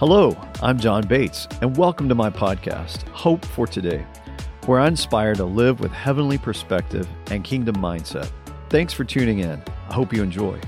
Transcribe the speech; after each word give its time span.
Hello, 0.00 0.34
I'm 0.62 0.78
John 0.78 1.06
Bates, 1.06 1.46
and 1.60 1.76
welcome 1.76 2.08
to 2.08 2.14
my 2.14 2.30
podcast, 2.30 3.06
Hope 3.08 3.44
for 3.44 3.66
Today, 3.66 4.06
where 4.64 4.80
I 4.80 4.88
inspire 4.88 5.34
to 5.34 5.44
live 5.44 5.78
with 5.78 5.92
heavenly 5.92 6.38
perspective 6.38 7.06
and 7.30 7.44
kingdom 7.44 7.76
mindset. 7.76 8.30
Thanks 8.70 8.94
for 8.94 9.04
tuning 9.04 9.40
in. 9.40 9.62
I 9.90 9.92
hope 9.92 10.14
you 10.14 10.22
enjoy. 10.22 10.58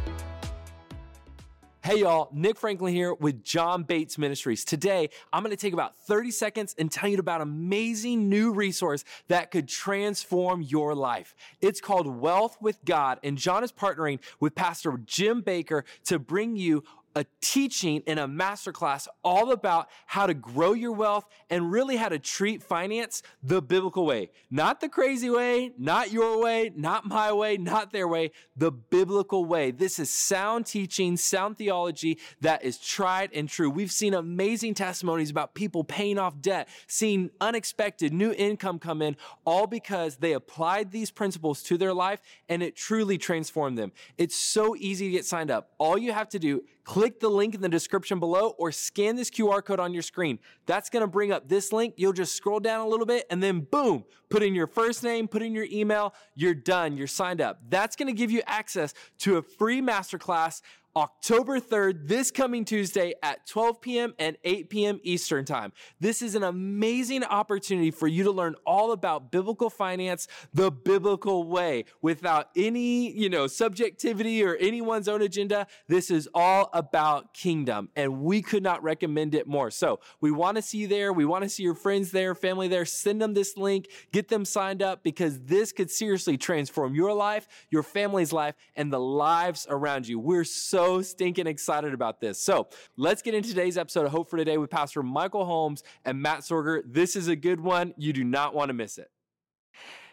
Hey 1.85 2.01
y'all, 2.01 2.29
Nick 2.33 2.59
Franklin 2.59 2.95
here 2.95 3.13
with 3.13 3.43
John 3.43 3.83
Bates 3.83 4.17
Ministries. 4.17 4.65
Today, 4.65 5.09
I'm 5.33 5.43
going 5.43 5.51
to 5.51 5.61
take 5.61 5.73
about 5.73 5.97
30 5.97 6.31
seconds 6.31 6.77
and 6.79 6.93
tell 6.93 7.09
you 7.09 7.19
about 7.19 7.41
an 7.41 7.49
amazing 7.49 8.29
new 8.29 8.53
resource 8.53 9.03
that 9.29 9.51
could 9.51 9.67
transform 9.67 10.63
your 10.63 10.95
life. 10.95 11.35
It's 11.61 11.81
called 11.81 12.07
Wealth 12.07 12.57
with 12.61 12.85
God, 12.85 13.19
and 13.25 13.37
John 13.37 13.65
is 13.65 13.73
partnering 13.73 14.21
with 14.39 14.55
Pastor 14.55 14.97
Jim 15.07 15.41
Baker 15.41 15.85
to 16.05 16.21
bring 16.21 16.55
you 16.57 16.85
a 17.15 17.27
teaching 17.41 18.03
in 18.07 18.19
a 18.19 18.29
masterclass 18.29 19.07
all 19.23 19.53
about 19.53 19.89
how 20.07 20.27
to 20.27 20.35
grow 20.35 20.73
your 20.73 20.93
wealth 20.93 21.27
and 21.51 21.71
really 21.71 21.97
how 21.97 22.09
to 22.09 22.19
treat 22.19 22.63
finance 22.63 23.23
the 23.43 23.61
biblical 23.61 24.07
way. 24.07 24.31
Not 24.51 24.81
the 24.81 24.89
crazy 24.89 25.31
way, 25.31 25.73
not 25.79 26.13
your 26.13 26.43
way, 26.43 26.73
not 26.75 27.07
my 27.07 27.33
way, 27.33 27.57
not 27.57 27.93
their 27.93 28.09
way, 28.09 28.33
the 28.57 28.71
biblical 28.71 29.45
way. 29.45 29.71
This 29.71 29.99
is 29.99 30.13
sound 30.13 30.67
teaching, 30.67 31.17
sound 31.17 31.59
theology 31.59 32.19
that 32.41 32.65
is 32.65 32.79
tried 32.79 33.31
and 33.35 33.49
true. 33.49 33.71
We've 33.71 33.93
seen 33.93 34.15
amazing 34.15 34.75
testimonies 34.75 35.31
about 35.31 35.55
people 35.55 35.85
paying 35.85 36.19
off 36.19 36.41
debt, 36.41 36.69
seeing 36.87 37.31
unexpected 37.41 38.13
new 38.13 38.33
income 38.33 38.79
come 38.79 39.03
in, 39.03 39.17
all 39.45 39.67
because 39.67 40.17
they 40.17 40.33
applied 40.33 40.91
these 40.91 41.11
principles 41.11 41.63
to 41.65 41.77
their 41.77 41.93
life 41.93 42.21
and 42.49 42.63
it 42.63 42.77
truly 42.77 43.19
transformed 43.19 43.77
them. 43.77 43.93
It's 44.19 44.37
so 44.37 44.77
easy 44.77 45.07
to 45.07 45.13
get 45.13 45.25
signed 45.25 45.51
up. 45.51 45.73
All 45.79 45.99
you 45.99 46.13
have 46.13 46.29
to 46.31 46.39
do 46.39 46.63
click 46.85 47.02
the 47.21 47.29
link 47.29 47.55
in 47.55 47.61
the 47.61 47.69
description 47.69 48.21
below 48.21 48.55
or 48.59 48.71
scan 48.71 49.17
this 49.17 49.31
QR 49.31 49.65
code 49.65 49.81
on 49.81 49.93
your 49.93 50.03
screen. 50.03 50.39
That's 50.67 50.89
going 50.89 51.01
to 51.01 51.07
bring 51.07 51.33
up 51.33 51.49
this 51.49 51.73
link. 51.73 51.95
You'll 51.97 52.13
just 52.13 52.35
scroll 52.35 52.61
down 52.61 52.81
a 52.81 52.89
little 52.89 53.07
bit 53.07 53.27
and 53.29 53.43
then 53.43 53.61
boom, 53.61 54.05
put 54.29 54.43
in 54.43 54.55
your 54.55 54.67
first 54.69 55.03
name, 55.03 55.27
put 55.27 55.43
in 55.43 55.53
your 55.53 55.67
email. 55.71 56.15
You're 56.35 56.55
done. 56.55 56.97
You're 56.97 57.07
signed 57.09 57.41
up. 57.41 57.61
That's 57.69 57.97
going 57.97 58.07
to 58.07 58.13
give 58.13 58.31
you 58.31 58.43
access 58.47 58.95
to 59.19 59.39
a 59.39 59.43
free 59.43 59.81
masterclass 59.81 60.63
October 60.95 61.59
3rd, 61.59 62.07
this 62.07 62.31
coming 62.31 62.67
Tuesday 62.67 63.15
at 63.23 63.47
12 63.47 63.81
p.m. 63.81 64.15
and 64.19 64.37
8 64.45 64.69
p.m. 64.69 65.01
Eastern 65.03 65.47
Time. 65.47 65.73
This 66.01 66.21
is 66.21 66.35
an 66.35 66.43
amazing 66.43 67.25
opportunity 67.25 67.91
for 67.91 68.07
you 68.07 68.25
to 68.25 68.31
learn 68.31 68.57
all 68.67 68.93
about 68.93 69.31
biblical 69.31 69.71
finance 69.71 70.29
the 70.53 70.71
biblical 70.71 71.45
way 71.45 71.87
without 72.03 72.51
any, 72.57 73.11
you 73.11 73.31
know, 73.31 73.47
subjectivity 73.47 74.45
or 74.45 74.55
anyone's 74.57 75.09
own 75.09 75.23
agenda. 75.23 75.67
This 75.89 76.11
is 76.11 76.29
all 76.35 76.69
about 76.75 77.33
kingdom, 77.33 77.89
and 77.97 78.21
we 78.21 78.43
could 78.43 78.63
not 78.63 78.83
recommend 78.83 79.35
it 79.35 79.47
more. 79.47 79.71
So 79.71 80.01
we 80.21 80.31
want 80.31 80.57
to 80.57 80.63
see 80.63 80.79
you 80.79 80.89
there. 80.89 81.13
We 81.13 81.25
want 81.25 81.43
to 81.45 81.49
see 81.49 81.63
your 81.63 81.75
friends 81.75 82.11
there, 82.11 82.35
family 82.35 82.69
there. 82.69 82.85
Send 82.85 83.23
them 83.23 83.33
this 83.33 83.57
link, 83.57 83.89
get 84.13 84.29
them 84.29 84.45
signed 84.45 84.83
up 84.83 85.03
because 85.03 85.41
this 85.41 85.73
could 85.73 85.91
seriously 85.91 86.37
transform 86.37 86.95
your 86.95 87.15
life, 87.15 87.49
your 87.71 87.83
family's 87.83 88.33
life, 88.33 88.57
and 88.77 88.93
the 88.93 89.01
lives 89.01 89.67
around 89.71 90.07
you. 90.07 90.19
We're 90.19 90.45
so 90.45 90.82
so 90.83 91.01
stinking 91.01 91.47
excited 91.47 91.95
about 91.95 92.21
this. 92.21 92.41
So 92.41 92.67
let's 92.97 93.23
get 93.23 93.35
into 93.35 93.51
today's 93.51 93.79
episode 93.79 94.05
of 94.05 94.11
Hope 94.11 94.29
for 94.29 94.37
Today 94.37 94.59
with 94.59 94.69
Pastor 94.69 95.01
Michael 95.01 95.45
Holmes 95.45 95.85
and 96.05 96.21
Matt 96.21 96.41
Sorger. 96.41 96.83
This 96.85 97.15
is 97.15 97.29
a 97.29 97.37
good 97.37 97.61
one. 97.61 97.95
You 97.97 98.13
do 98.13 98.25
not 98.25 98.53
want 98.53 98.71
to 98.71 98.73
miss 98.73 98.99
it. 98.99 99.09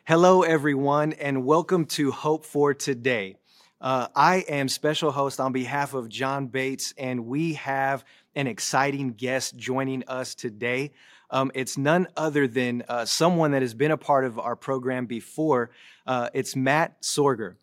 Hello, 0.06 0.44
everyone, 0.44 1.14
and 1.14 1.44
welcome 1.44 1.86
to 1.86 2.12
Hope 2.12 2.46
for 2.46 2.76
Today. 2.76 3.36
Uh, 3.82 4.10
I 4.16 4.46
am 4.48 4.70
special 4.70 5.12
host 5.12 5.40
on 5.40 5.54
behalf 5.54 5.96
of 5.96 6.08
John 6.08 6.46
Bates, 6.46 6.94
and 7.00 7.26
we 7.26 7.54
have 7.54 8.06
an 8.36 8.46
exciting 8.46 9.14
guest 9.14 9.58
joining 9.58 10.04
us 10.08 10.36
today. 10.36 10.92
Um, 11.32 11.52
it's 11.56 11.80
none 11.80 12.08
other 12.16 12.48
than 12.48 12.84
uh, 12.88 13.06
someone 13.06 13.52
that 13.52 13.64
has 13.64 13.74
been 13.74 13.90
a 13.90 13.98
part 13.98 14.24
of 14.24 14.38
our 14.38 14.56
program 14.56 15.08
before. 15.08 15.72
Uh, 16.06 16.30
it's 16.36 16.56
Matt 16.56 17.02
Sorger. 17.02 17.56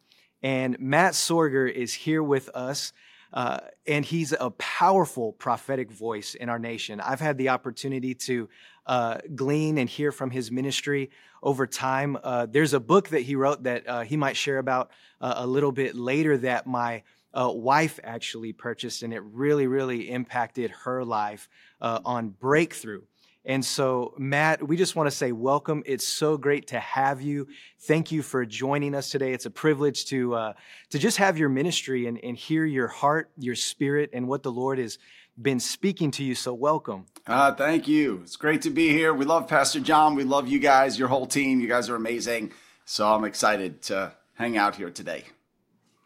And 0.43 0.79
Matt 0.79 1.15
Sorger 1.15 1.71
is 1.71 1.93
here 1.93 2.23
with 2.23 2.49
us. 2.55 2.93
Uh, 3.37 3.59
and 3.87 4.03
he's 4.03 4.33
a 4.33 4.49
powerful 4.53 5.31
prophetic 5.35 5.91
voice 5.91 6.35
in 6.35 6.49
our 6.49 6.59
nation. 6.59 7.03
I've 7.03 7.21
had 7.21 7.37
the 7.37 7.51
opportunity 7.51 8.15
to 8.15 8.49
uh, 8.87 9.19
glean 9.35 9.77
and 9.77 9.91
hear 9.91 10.11
from 10.11 10.31
his 10.31 10.51
ministry 10.51 11.11
over 11.43 11.67
time. 11.67 12.17
Uh, 12.25 12.47
there's 12.47 12.73
a 12.73 12.81
book 12.81 13.09
that 13.11 13.21
he 13.21 13.37
wrote 13.37 13.65
that 13.65 13.87
uh, 13.87 14.01
he 14.01 14.17
might 14.17 14.39
share 14.39 14.57
about 14.57 14.91
uh, 15.21 15.35
a 15.37 15.47
little 15.47 15.71
bit 15.71 15.95
later 15.95 16.39
that 16.39 16.67
my 16.67 17.03
uh, 17.35 17.51
wife 17.53 18.01
actually 18.03 18.55
purchased, 18.55 19.03
and 19.03 19.13
it 19.13 19.23
really, 19.23 19.67
really 19.67 20.11
impacted 20.11 20.71
her 20.71 21.05
life 21.05 21.51
on 21.79 22.31
breakthrough. 22.31 23.03
And 23.49 23.65
so, 23.65 24.13
Matt, 24.19 24.67
we 24.67 24.77
just 24.77 24.97
want 24.97 25.09
to 25.09 25.15
say 25.15 25.31
welcome. 25.31 25.85
It's 25.87 26.05
so 26.05 26.37
great 26.37 26.67
to 26.69 26.81
have 26.81 27.23
you. 27.23 27.47
Thank 27.79 28.11
you 28.11 28.23
for 28.23 28.45
joining 28.45 28.93
us 28.93 29.09
today. 29.09 29.33
It's 29.33 29.47
a 29.47 29.51
privilege 29.51 30.07
to 30.07 30.35
uh, 30.35 30.53
to 30.91 30.99
just 30.99 31.19
have 31.19 31.39
your 31.39 31.49
ministry 31.49 32.09
and, 32.09 32.19
and 32.25 32.37
hear 32.37 32.65
your 32.65 32.89
heart, 32.89 33.31
your 33.39 33.55
spirit, 33.55 34.11
and 34.13 34.27
what 34.27 34.43
the 34.43 34.51
Lord 34.51 34.81
has 34.81 34.99
been 35.41 35.61
speaking 35.61 36.11
to 36.13 36.25
you. 36.25 36.35
So, 36.35 36.53
welcome. 36.55 37.07
Uh, 37.25 37.53
thank 37.55 37.87
you. 37.87 38.21
It's 38.25 38.35
great 38.37 38.63
to 38.63 38.71
be 38.71 38.89
here. 38.89 39.15
We 39.15 39.25
love 39.25 39.47
Pastor 39.47 39.79
John. 39.79 40.17
We 40.17 40.25
love 40.25 40.49
you 40.49 40.59
guys, 40.59 40.99
your 40.99 41.07
whole 41.07 41.27
team. 41.27 41.61
You 41.61 41.69
guys 41.69 41.89
are 41.89 41.95
amazing. 41.95 42.53
So, 42.85 43.07
I'm 43.15 43.25
excited 43.25 43.81
to 43.83 44.13
hang 44.35 44.57
out 44.57 44.75
here 44.75 44.91
today. 44.91 45.23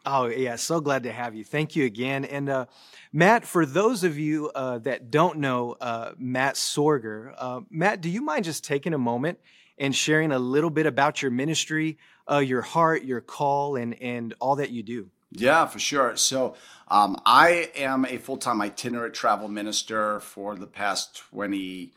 Oh, 0.05 0.25
yeah. 0.27 0.55
So 0.55 0.81
glad 0.81 1.03
to 1.03 1.11
have 1.11 1.35
you. 1.35 1.43
Thank 1.43 1.75
you 1.75 1.85
again. 1.85 2.25
And 2.25 2.49
uh, 2.49 2.65
Matt, 3.13 3.45
for 3.45 3.65
those 3.65 4.03
of 4.03 4.17
you 4.17 4.49
uh, 4.55 4.79
that 4.79 5.11
don't 5.11 5.37
know 5.37 5.75
uh, 5.79 6.13
Matt 6.17 6.55
Sorger, 6.55 7.33
uh, 7.37 7.61
Matt, 7.69 8.01
do 8.01 8.09
you 8.09 8.21
mind 8.21 8.45
just 8.45 8.63
taking 8.63 8.93
a 8.93 8.97
moment 8.97 9.39
and 9.77 9.95
sharing 9.95 10.31
a 10.31 10.39
little 10.39 10.71
bit 10.71 10.87
about 10.87 11.21
your 11.21 11.29
ministry, 11.29 11.99
uh, 12.29 12.39
your 12.39 12.61
heart, 12.61 13.03
your 13.03 13.21
call, 13.21 13.75
and, 13.75 14.01
and 14.01 14.33
all 14.39 14.55
that 14.55 14.71
you 14.71 14.81
do? 14.81 15.09
Yeah, 15.31 15.65
for 15.67 15.79
sure. 15.79 16.15
So, 16.17 16.55
um, 16.87 17.15
I 17.25 17.69
am 17.75 18.05
a 18.05 18.17
full 18.17 18.37
time 18.37 18.61
itinerant 18.61 19.13
travel 19.13 19.47
minister 19.47 20.19
for 20.19 20.55
the 20.55 20.67
past 20.67 21.17
20, 21.29 21.91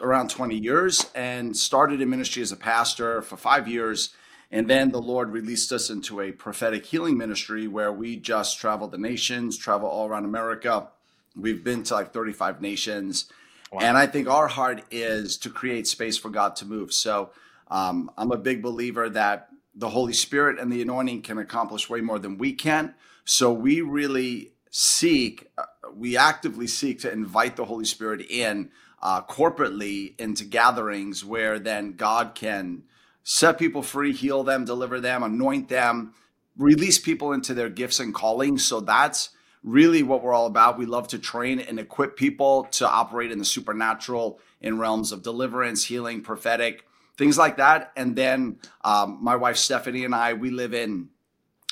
around 0.00 0.30
20 0.30 0.56
years, 0.56 1.10
and 1.14 1.56
started 1.56 2.00
in 2.00 2.08
ministry 2.08 2.42
as 2.42 2.52
a 2.52 2.56
pastor 2.56 3.20
for 3.22 3.36
five 3.36 3.66
years 3.66 4.14
and 4.52 4.68
then 4.68 4.90
the 4.90 5.00
Lord 5.00 5.30
released 5.30 5.72
us 5.72 5.88
into 5.88 6.20
a 6.20 6.30
prophetic 6.30 6.84
healing 6.84 7.16
ministry 7.16 7.66
where 7.66 7.90
we 7.90 8.16
just 8.16 8.58
travel 8.58 8.86
the 8.86 8.98
nations, 8.98 9.56
travel 9.56 9.88
all 9.88 10.06
around 10.06 10.26
America. 10.26 10.88
We've 11.34 11.64
been 11.64 11.82
to 11.84 11.94
like 11.94 12.12
35 12.12 12.60
nations. 12.60 13.32
Wow. 13.72 13.80
And 13.80 13.96
I 13.96 14.06
think 14.06 14.28
our 14.28 14.48
heart 14.48 14.82
is 14.90 15.38
to 15.38 15.48
create 15.48 15.86
space 15.86 16.18
for 16.18 16.28
God 16.28 16.54
to 16.56 16.66
move. 16.66 16.92
So 16.92 17.30
um, 17.68 18.10
I'm 18.18 18.30
a 18.30 18.36
big 18.36 18.62
believer 18.62 19.08
that 19.08 19.48
the 19.74 19.88
Holy 19.88 20.12
Spirit 20.12 20.58
and 20.58 20.70
the 20.70 20.82
anointing 20.82 21.22
can 21.22 21.38
accomplish 21.38 21.88
way 21.88 22.02
more 22.02 22.18
than 22.18 22.36
we 22.36 22.52
can. 22.52 22.94
So 23.24 23.50
we 23.50 23.80
really 23.80 24.52
seek, 24.68 25.50
uh, 25.56 25.64
we 25.94 26.18
actively 26.18 26.66
seek 26.66 27.00
to 27.00 27.10
invite 27.10 27.56
the 27.56 27.64
Holy 27.64 27.86
Spirit 27.86 28.20
in 28.28 28.70
uh, 29.00 29.22
corporately 29.22 30.14
into 30.20 30.44
gatherings 30.44 31.24
where 31.24 31.58
then 31.58 31.92
God 31.92 32.34
can 32.34 32.82
set 33.24 33.58
people 33.58 33.82
free, 33.82 34.12
heal 34.12 34.42
them, 34.42 34.64
deliver 34.64 35.00
them, 35.00 35.22
anoint 35.22 35.68
them, 35.68 36.14
release 36.56 36.98
people 36.98 37.32
into 37.32 37.54
their 37.54 37.68
gifts 37.68 38.00
and 38.00 38.14
callings. 38.14 38.64
So 38.64 38.80
that's 38.80 39.30
really 39.62 40.02
what 40.02 40.22
we're 40.22 40.32
all 40.32 40.46
about. 40.46 40.78
We 40.78 40.86
love 40.86 41.08
to 41.08 41.18
train 41.18 41.60
and 41.60 41.78
equip 41.78 42.16
people 42.16 42.64
to 42.72 42.88
operate 42.88 43.30
in 43.30 43.38
the 43.38 43.44
supernatural 43.44 44.40
in 44.60 44.78
realms 44.78 45.12
of 45.12 45.22
deliverance, 45.22 45.84
healing, 45.84 46.22
prophetic, 46.22 46.84
things 47.16 47.38
like 47.38 47.58
that. 47.58 47.92
And 47.96 48.16
then 48.16 48.58
um, 48.84 49.18
my 49.22 49.36
wife 49.36 49.56
Stephanie 49.56 50.04
and 50.04 50.14
I, 50.14 50.34
we 50.34 50.50
live 50.50 50.74
in 50.74 51.08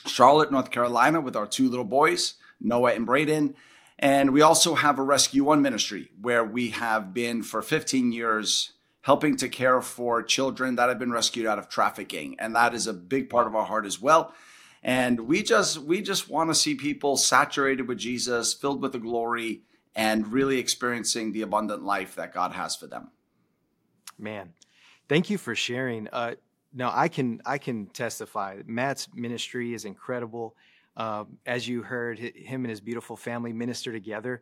Charlotte, 0.07 0.53
North 0.53 0.71
Carolina 0.71 1.21
with 1.21 1.37
our 1.37 1.47
two 1.47 1.69
little 1.69 1.85
boys, 1.85 2.35
Noah 2.61 2.95
and 2.95 3.07
Braden. 3.07 3.55
And 3.99 4.33
we 4.33 4.41
also 4.41 4.75
have 4.75 4.99
a 4.99 5.03
Rescue 5.03 5.45
One 5.45 5.61
ministry 5.61 6.11
where 6.21 6.45
we 6.45 6.71
have 6.71 7.13
been 7.13 7.43
for 7.43 7.61
15 7.61 8.13
years 8.13 8.73
helping 9.03 9.37
to 9.37 9.49
care 9.49 9.81
for 9.81 10.23
children 10.23 10.77
that 10.77 10.89
have 10.89 10.99
been 10.99 11.13
rescued 11.13 11.47
out 11.47 11.59
of 11.59 11.69
trafficking. 11.69 12.37
And 12.39 12.55
that 12.55 12.75
is 12.75 12.87
a 12.87 12.93
big 12.93 13.31
part 13.31 13.47
of 13.47 13.55
our 13.55 13.65
heart 13.65 13.87
as 13.87 14.01
well. 14.01 14.35
And 14.83 15.21
we 15.21 15.43
just 15.43 15.79
we 15.79 16.01
just 16.03 16.29
want 16.29 16.51
to 16.51 16.55
see 16.55 16.75
people 16.75 17.17
saturated 17.19 17.87
with 17.87 17.99
jesus 17.99 18.55
filled 18.55 18.81
with 18.81 18.93
the 18.93 18.99
glory 18.99 19.63
and 19.95 20.33
really 20.33 20.59
experiencing 20.59 21.33
the 21.33 21.43
abundant 21.43 21.83
life 21.83 22.15
that 22.15 22.33
god 22.33 22.53
has 22.53 22.77
for 22.77 22.87
them. 22.87 23.11
Man 24.19 24.55
thank 25.11 25.29
you 25.29 25.37
for 25.37 25.55
sharing. 25.55 26.09
Uh, 26.09 26.37
now 26.73 26.93
i 26.95 27.09
can 27.09 27.43
i 27.45 27.59
can 27.59 27.87
testify. 27.87 28.63
Matt's 28.65 29.09
ministry 29.15 29.75
is 29.75 29.85
incredible. 29.85 30.57
Uh, 30.97 31.25
as 31.47 31.69
you 31.69 31.83
heard 31.83 32.19
him 32.19 32.65
and 32.65 32.71
his 32.71 32.81
beautiful 32.81 33.17
family 33.17 33.53
minister 33.53 33.93
together. 33.93 34.41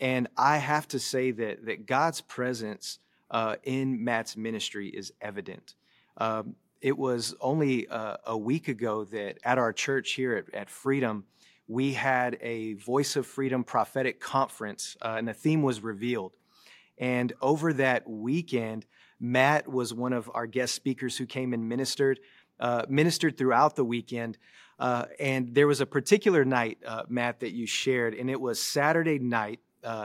And 0.00 0.28
i 0.38 0.56
have 0.56 0.88
to 0.88 0.98
say 0.98 1.32
that 1.32 1.66
that 1.66 1.84
god's 1.84 2.22
presence 2.22 3.00
uh, 3.30 3.56
in 3.62 4.02
Matt's 4.04 4.36
ministry 4.36 4.88
is 4.88 5.12
evident. 5.20 5.74
Um, 6.16 6.56
it 6.80 6.98
was 6.98 7.34
only 7.40 7.88
uh, 7.88 8.18
a 8.26 8.36
week 8.36 8.68
ago 8.68 9.04
that 9.04 9.38
at 9.42 9.56
our 9.56 9.72
church 9.72 10.12
here 10.12 10.36
at, 10.36 10.54
at 10.54 10.68
Freedom, 10.70 11.24
we 11.66 11.94
had 11.94 12.36
a 12.42 12.74
Voice 12.74 13.16
of 13.16 13.26
Freedom 13.26 13.64
prophetic 13.64 14.20
conference, 14.20 14.96
uh, 15.00 15.14
and 15.16 15.26
the 15.26 15.32
theme 15.32 15.62
was 15.62 15.82
revealed. 15.82 16.36
And 16.98 17.32
over 17.40 17.72
that 17.72 18.08
weekend, 18.08 18.84
Matt 19.18 19.66
was 19.66 19.94
one 19.94 20.12
of 20.12 20.30
our 20.34 20.46
guest 20.46 20.74
speakers 20.74 21.16
who 21.16 21.24
came 21.24 21.54
and 21.54 21.66
ministered, 21.68 22.20
uh, 22.60 22.84
ministered 22.88 23.38
throughout 23.38 23.76
the 23.76 23.84
weekend. 23.84 24.36
Uh, 24.78 25.06
and 25.18 25.54
there 25.54 25.66
was 25.66 25.80
a 25.80 25.86
particular 25.86 26.44
night, 26.44 26.78
uh, 26.86 27.04
Matt, 27.08 27.40
that 27.40 27.52
you 27.52 27.66
shared, 27.66 28.14
and 28.14 28.28
it 28.28 28.40
was 28.40 28.60
Saturday 28.60 29.18
night. 29.18 29.60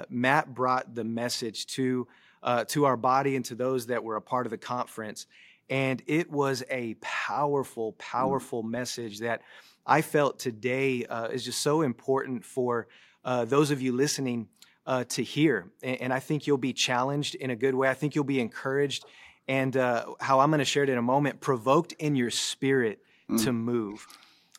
Matt 0.10 0.54
brought 0.54 0.95
the 0.95 1.04
message 1.04 1.65
to 1.68 2.07
uh, 2.44 2.65
to 2.65 2.86
our 2.86 2.97
body 2.97 3.36
and 3.36 3.45
to 3.45 3.56
those 3.56 3.88
that 3.88 4.03
were 4.03 4.15
a 4.15 4.21
part 4.21 4.45
of 4.45 4.51
the 4.51 4.57
conference, 4.57 5.27
and 5.69 6.01
it 6.07 6.31
was 6.31 6.63
a 6.69 6.95
powerful, 7.01 7.94
powerful 7.94 8.63
mm. 8.63 8.69
message 8.69 9.19
that 9.19 9.41
I 9.86 10.01
felt 10.01 10.39
today 10.39 11.06
uh, 11.06 11.27
is 11.27 11.44
just 11.44 11.62
so 11.62 11.81
important 11.81 12.45
for 12.45 12.88
those 13.24 13.69
of 13.69 13.81
you 13.81 13.91
listening 13.91 14.47
uh, 14.89 15.03
to 15.03 15.24
hear. 15.24 15.69
And, 15.83 16.01
and, 16.01 16.13
I 16.13 16.19
think 16.19 16.47
you'll 16.47 16.57
be 16.57 16.74
challenged 16.74 17.36
in 17.36 17.51
a 17.51 17.56
good 17.56 17.75
way. 17.75 17.89
I 17.89 17.94
think 17.94 18.15
you'll 18.15 18.24
be 18.24 18.39
encouraged. 18.39 19.06
And 19.47 19.77
uh, 19.77 20.06
how 20.19 20.39
I'm 20.39 20.50
going 20.50 20.59
to 20.59 20.65
share 20.65 20.83
it 20.83 20.89
in 20.89 20.97
a 20.97 21.03
moment, 21.03 21.41
provoked 21.41 21.94
in 21.94 22.15
your 22.15 22.31
spirit 22.31 23.00
mm. 23.30 23.44
to 23.44 23.53
move. 23.53 24.07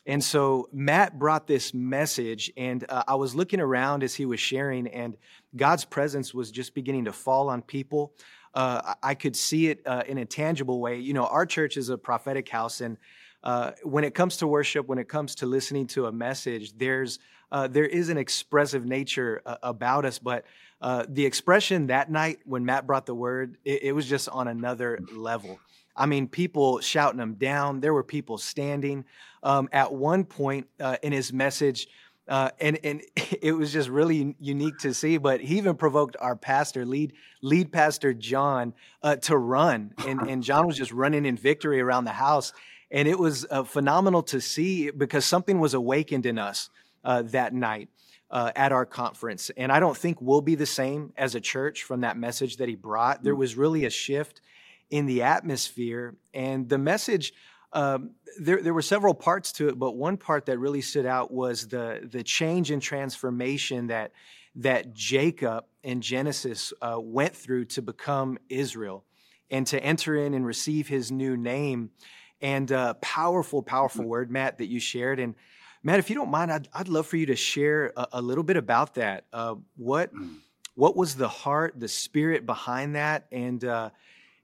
And 0.05 0.23
so 0.23 0.67
Matt 0.73 1.19
brought 1.19 1.45
this 1.45 1.73
message, 1.73 2.51
and 2.57 2.83
uh, 2.89 3.03
I 3.07 3.15
was 3.15 3.35
looking 3.35 3.59
around 3.59 4.03
as 4.03 4.15
he 4.15 4.25
was 4.25 4.39
sharing, 4.39 4.87
and 4.87 5.15
God's 5.55 5.85
presence 5.85 6.33
was 6.33 6.49
just 6.49 6.73
beginning 6.73 7.05
to 7.05 7.13
fall 7.13 7.49
on 7.49 7.61
people. 7.61 8.13
Uh, 8.53 8.95
I 9.03 9.13
could 9.13 9.35
see 9.35 9.67
it 9.67 9.81
uh, 9.85 10.03
in 10.07 10.17
a 10.17 10.25
tangible 10.25 10.79
way. 10.79 10.99
You 10.99 11.13
know, 11.13 11.25
our 11.27 11.45
church 11.45 11.77
is 11.77 11.89
a 11.89 11.97
prophetic 11.97 12.49
house, 12.49 12.81
and 12.81 12.97
uh, 13.43 13.71
when 13.83 14.03
it 14.03 14.15
comes 14.15 14.37
to 14.37 14.47
worship, 14.47 14.87
when 14.87 14.97
it 14.97 15.07
comes 15.07 15.35
to 15.35 15.45
listening 15.45 15.87
to 15.87 16.07
a 16.07 16.11
message, 16.11 16.77
there's 16.77 17.19
uh, 17.51 17.67
there 17.67 17.85
is 17.85 18.09
an 18.09 18.17
expressive 18.17 18.85
nature 18.85 19.41
uh, 19.45 19.57
about 19.61 20.05
us, 20.05 20.19
but 20.19 20.45
the 21.09 21.25
expression 21.25 21.87
that 21.87 22.09
night 22.09 22.39
when 22.45 22.65
Matt 22.65 22.87
brought 22.87 23.05
the 23.05 23.13
word, 23.13 23.57
it, 23.63 23.83
it, 23.83 23.91
was 23.91 24.07
just 24.07 24.29
on 24.29 24.47
another 24.47 24.99
level. 25.13 25.59
I 25.95 26.05
mean, 26.05 26.27
people 26.27 26.79
shouting 26.79 27.19
him 27.19 27.35
down. 27.35 27.79
There 27.79 27.93
were 27.93 28.03
people 28.03 28.37
standing. 28.37 29.05
Um, 29.43 29.69
at 29.71 29.91
one 29.91 30.23
point 30.23 30.67
uh, 30.79 30.97
in 31.01 31.11
his 31.11 31.33
message, 31.33 31.87
uh, 32.27 32.49
and 32.59 32.79
and 32.83 33.01
it 33.41 33.53
was 33.53 33.73
just 33.73 33.89
really 33.89 34.35
unique 34.39 34.77
to 34.79 34.93
see. 34.93 35.17
But 35.17 35.41
he 35.41 35.57
even 35.57 35.75
provoked 35.75 36.15
our 36.19 36.35
pastor, 36.35 36.85
lead 36.85 37.13
lead 37.41 37.71
pastor 37.71 38.13
John, 38.13 38.73
uh, 39.03 39.17
to 39.17 39.37
run, 39.37 39.93
and 40.07 40.21
and 40.29 40.43
John 40.43 40.67
was 40.67 40.77
just 40.77 40.91
running 40.91 41.25
in 41.25 41.37
victory 41.37 41.81
around 41.81 42.05
the 42.05 42.11
house, 42.11 42.53
and 42.89 43.07
it 43.07 43.19
was 43.19 43.45
uh, 43.49 43.63
phenomenal 43.63 44.23
to 44.23 44.39
see 44.39 44.91
because 44.91 45.25
something 45.25 45.59
was 45.59 45.73
awakened 45.73 46.25
in 46.25 46.37
us 46.37 46.69
uh, 47.03 47.23
that 47.23 47.53
night. 47.53 47.89
Uh, 48.29 48.49
at 48.55 48.71
our 48.71 48.85
conference. 48.85 49.51
And 49.57 49.73
I 49.73 49.81
don't 49.81 49.97
think 49.97 50.21
we'll 50.21 50.39
be 50.39 50.55
the 50.55 50.65
same 50.65 51.11
as 51.17 51.35
a 51.35 51.41
church 51.41 51.83
from 51.83 51.99
that 51.99 52.15
message 52.15 52.55
that 52.57 52.69
he 52.69 52.75
brought. 52.75 53.25
There 53.25 53.35
mm. 53.35 53.39
was 53.39 53.57
really 53.57 53.83
a 53.83 53.89
shift 53.89 54.39
in 54.91 55.07
the 55.07 55.23
atmosphere. 55.23 56.15
And 56.33 56.69
the 56.69 56.77
message, 56.77 57.33
um, 57.73 58.11
there, 58.39 58.61
there 58.61 58.73
were 58.73 58.81
several 58.81 59.13
parts 59.13 59.51
to 59.53 59.69
it, 59.69 59.79
but 59.79 59.95
one 59.95 60.17
part 60.17 60.45
that 60.45 60.59
really 60.59 60.81
stood 60.81 61.05
out 61.05 61.31
was 61.31 61.67
the, 61.67 62.07
the 62.11 62.21
change 62.21 62.69
and 62.69 62.81
transformation 62.81 63.87
that, 63.87 64.11
that 64.55 64.93
Jacob 64.93 65.65
in 65.81 66.01
Genesis 66.01 66.73
uh, 66.81 66.97
went 66.99 67.35
through 67.35 67.65
to 67.65 67.81
become 67.81 68.37
Israel 68.49 69.05
and 69.49 69.65
to 69.67 69.81
enter 69.83 70.15
in 70.15 70.33
and 70.33 70.45
receive 70.45 70.87
his 70.87 71.11
new 71.11 71.35
name. 71.35 71.89
And 72.41 72.71
uh, 72.71 72.95
powerful, 72.95 73.61
powerful 73.61 74.05
word, 74.05 74.31
Matt, 74.31 74.57
that 74.57 74.65
you 74.65 74.79
shared. 74.79 75.19
And 75.19 75.35
Matt, 75.83 75.99
if 75.99 76.09
you 76.09 76.15
don't 76.15 76.31
mind, 76.31 76.51
I'd, 76.51 76.67
I'd 76.73 76.87
love 76.87 77.07
for 77.07 77.17
you 77.17 77.27
to 77.27 77.35
share 77.35 77.93
a, 77.95 78.07
a 78.13 78.21
little 78.21 78.43
bit 78.43 78.57
about 78.57 78.95
that. 78.95 79.25
Uh, 79.31 79.55
what 79.77 80.13
mm. 80.13 80.35
what 80.75 80.95
was 80.95 81.15
the 81.15 81.27
heart, 81.27 81.79
the 81.79 81.87
spirit 81.87 82.45
behind 82.45 82.95
that, 82.95 83.27
and 83.31 83.63
uh, 83.63 83.89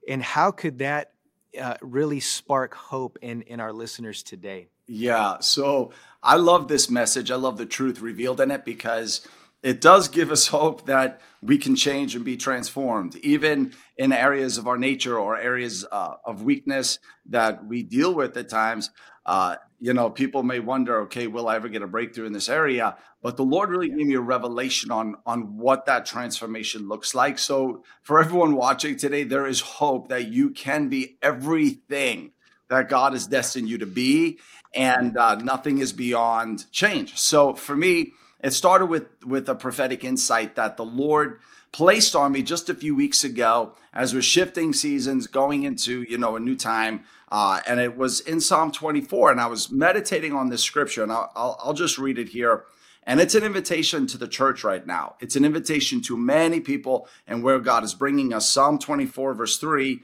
and 0.08 0.22
how 0.22 0.50
could 0.50 0.78
that 0.78 1.12
uh, 1.60 1.76
really 1.82 2.20
spark 2.20 2.74
hope 2.74 3.18
in 3.22 3.42
in 3.42 3.60
our 3.60 3.72
listeners 3.72 4.22
today? 4.22 4.68
Yeah, 4.86 5.38
so 5.40 5.92
I 6.22 6.36
love 6.36 6.68
this 6.68 6.90
message. 6.90 7.30
I 7.30 7.36
love 7.36 7.58
the 7.58 7.66
truth 7.66 8.00
revealed 8.00 8.40
in 8.40 8.50
it 8.50 8.64
because 8.64 9.26
it 9.62 9.80
does 9.80 10.08
give 10.08 10.30
us 10.30 10.46
hope 10.46 10.86
that 10.86 11.20
we 11.42 11.58
can 11.58 11.76
change 11.76 12.14
and 12.14 12.24
be 12.24 12.36
transformed, 12.36 13.16
even 13.16 13.74
in 13.96 14.12
areas 14.12 14.56
of 14.56 14.66
our 14.66 14.78
nature 14.78 15.18
or 15.18 15.36
areas 15.36 15.84
uh, 15.90 16.14
of 16.24 16.42
weakness 16.42 16.98
that 17.26 17.66
we 17.66 17.82
deal 17.82 18.14
with 18.14 18.36
at 18.36 18.48
times. 18.48 18.90
Uh, 19.28 19.56
you 19.78 19.92
know, 19.92 20.08
people 20.08 20.42
may 20.42 20.58
wonder, 20.58 21.02
okay, 21.02 21.26
will 21.26 21.48
I 21.48 21.56
ever 21.56 21.68
get 21.68 21.82
a 21.82 21.86
breakthrough 21.86 22.24
in 22.24 22.32
this 22.32 22.48
area? 22.48 22.96
But 23.22 23.36
the 23.36 23.44
Lord 23.44 23.68
really 23.68 23.90
gave 23.90 24.06
me 24.06 24.14
a 24.14 24.20
revelation 24.20 24.90
on 24.90 25.16
on 25.26 25.58
what 25.58 25.84
that 25.84 26.06
transformation 26.06 26.88
looks 26.88 27.14
like. 27.14 27.38
So 27.38 27.84
for 28.02 28.20
everyone 28.20 28.56
watching 28.56 28.96
today, 28.96 29.24
there 29.24 29.46
is 29.46 29.60
hope 29.60 30.08
that 30.08 30.28
you 30.28 30.50
can 30.50 30.88
be 30.88 31.18
everything 31.20 32.32
that 32.68 32.88
God 32.88 33.12
has 33.12 33.26
destined 33.26 33.68
you 33.68 33.78
to 33.78 33.86
be, 33.86 34.38
and 34.74 35.16
uh, 35.16 35.34
nothing 35.36 35.78
is 35.78 35.92
beyond 35.92 36.70
change. 36.72 37.18
So 37.18 37.54
for 37.54 37.76
me, 37.76 38.12
it 38.40 38.52
started 38.52 38.86
with 38.86 39.08
with 39.26 39.46
a 39.48 39.54
prophetic 39.54 40.04
insight 40.04 40.56
that 40.56 40.78
the 40.78 40.86
Lord 40.86 41.40
placed 41.70 42.16
on 42.16 42.32
me 42.32 42.42
just 42.42 42.70
a 42.70 42.74
few 42.74 42.96
weeks 42.96 43.24
ago 43.24 43.74
as 43.92 44.14
we're 44.14 44.22
shifting 44.22 44.72
seasons, 44.72 45.26
going 45.26 45.64
into 45.64 46.02
you 46.02 46.16
know 46.16 46.36
a 46.36 46.40
new 46.40 46.56
time. 46.56 47.04
Uh, 47.30 47.60
and 47.66 47.78
it 47.78 47.96
was 47.96 48.20
in 48.20 48.40
Psalm 48.40 48.72
24, 48.72 49.32
and 49.32 49.40
I 49.40 49.46
was 49.46 49.70
meditating 49.70 50.32
on 50.32 50.48
this 50.48 50.62
scripture, 50.62 51.02
and 51.02 51.12
I'll, 51.12 51.30
I'll, 51.36 51.60
I'll 51.62 51.74
just 51.74 51.98
read 51.98 52.18
it 52.18 52.30
here. 52.30 52.64
And 53.08 53.20
it's 53.20 53.34
an 53.34 53.44
invitation 53.44 54.06
to 54.08 54.18
the 54.18 54.28
church 54.28 54.64
right 54.64 54.86
now. 54.86 55.14
It's 55.20 55.36
an 55.36 55.44
invitation 55.44 56.02
to 56.02 56.16
many 56.16 56.60
people 56.60 57.08
and 57.26 57.42
where 57.42 57.58
God 57.58 57.82
is 57.82 57.94
bringing 57.94 58.34
us. 58.34 58.50
Psalm 58.50 58.78
24, 58.78 59.34
verse 59.34 59.58
3 59.58 60.02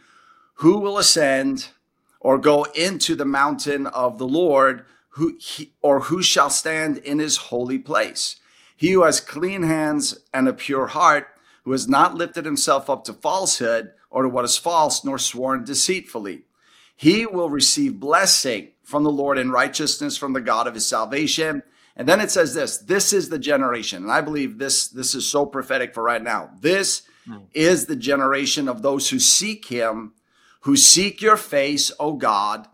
Who 0.55 0.79
will 0.79 0.97
ascend 0.97 1.69
or 2.21 2.39
go 2.39 2.65
into 2.75 3.15
the 3.15 3.27
mountain 3.27 3.87
of 3.87 4.19
the 4.19 4.27
Lord, 4.27 4.87
who 5.11 5.37
he, 5.39 5.75
or 5.83 6.01
who 6.01 6.23
shall 6.23 6.49
stand 6.49 6.97
in 6.99 7.19
his 7.19 7.37
holy 7.37 7.79
place? 7.79 8.37
He 8.75 8.93
who 8.93 9.05
has 9.05 9.21
clean 9.21 9.63
hands 9.65 10.19
and 10.33 10.49
a 10.49 10.55
pure 10.55 10.87
heart, 10.87 11.29
who 11.65 11.73
has 11.73 11.87
not 11.87 12.15
lifted 12.15 12.47
himself 12.47 12.89
up 12.89 13.05
to 13.05 13.13
falsehood 13.13 13.93
or 14.11 14.23
to 14.23 14.29
what 14.31 14.47
is 14.47 14.57
false, 14.57 15.05
nor 15.05 15.19
sworn 15.19 15.65
deceitfully. 15.65 16.45
He 16.97 17.27
will 17.27 17.51
receive 17.51 18.01
blessing 18.01 18.69
from 18.83 19.03
the 19.03 19.11
Lord 19.11 19.39
and 19.39 19.53
righteousness 19.53 20.17
from 20.17 20.33
the 20.33 20.41
God 20.41 20.67
of 20.67 20.75
his 20.75 20.87
salvation. 20.87 21.63
And 21.97 22.09
then 22.09 22.21
it 22.21 22.31
says 22.31 22.55
this, 22.55 22.79
this 22.79 23.13
is 23.13 23.29
the 23.29 23.39
generation. 23.39 24.03
And 24.03 24.13
I 24.13 24.21
believe 24.21 24.59
this, 24.59 24.89
this 24.89 25.15
is 25.15 25.27
so 25.27 25.47
prophetic 25.47 25.95
for 25.95 26.03
right 26.03 26.23
now. 26.23 26.51
This 26.61 27.03
mm. 27.27 27.43
is 27.53 27.87
the 27.87 27.97
generation 27.97 28.69
of 28.69 28.83
those 28.83 29.11
who 29.11 29.19
seek 29.19 29.67
him, 29.67 30.13
who 30.63 30.77
seek 30.77 31.23
your 31.23 31.37
face, 31.37 31.93
O 31.99 32.15
God 32.15 32.69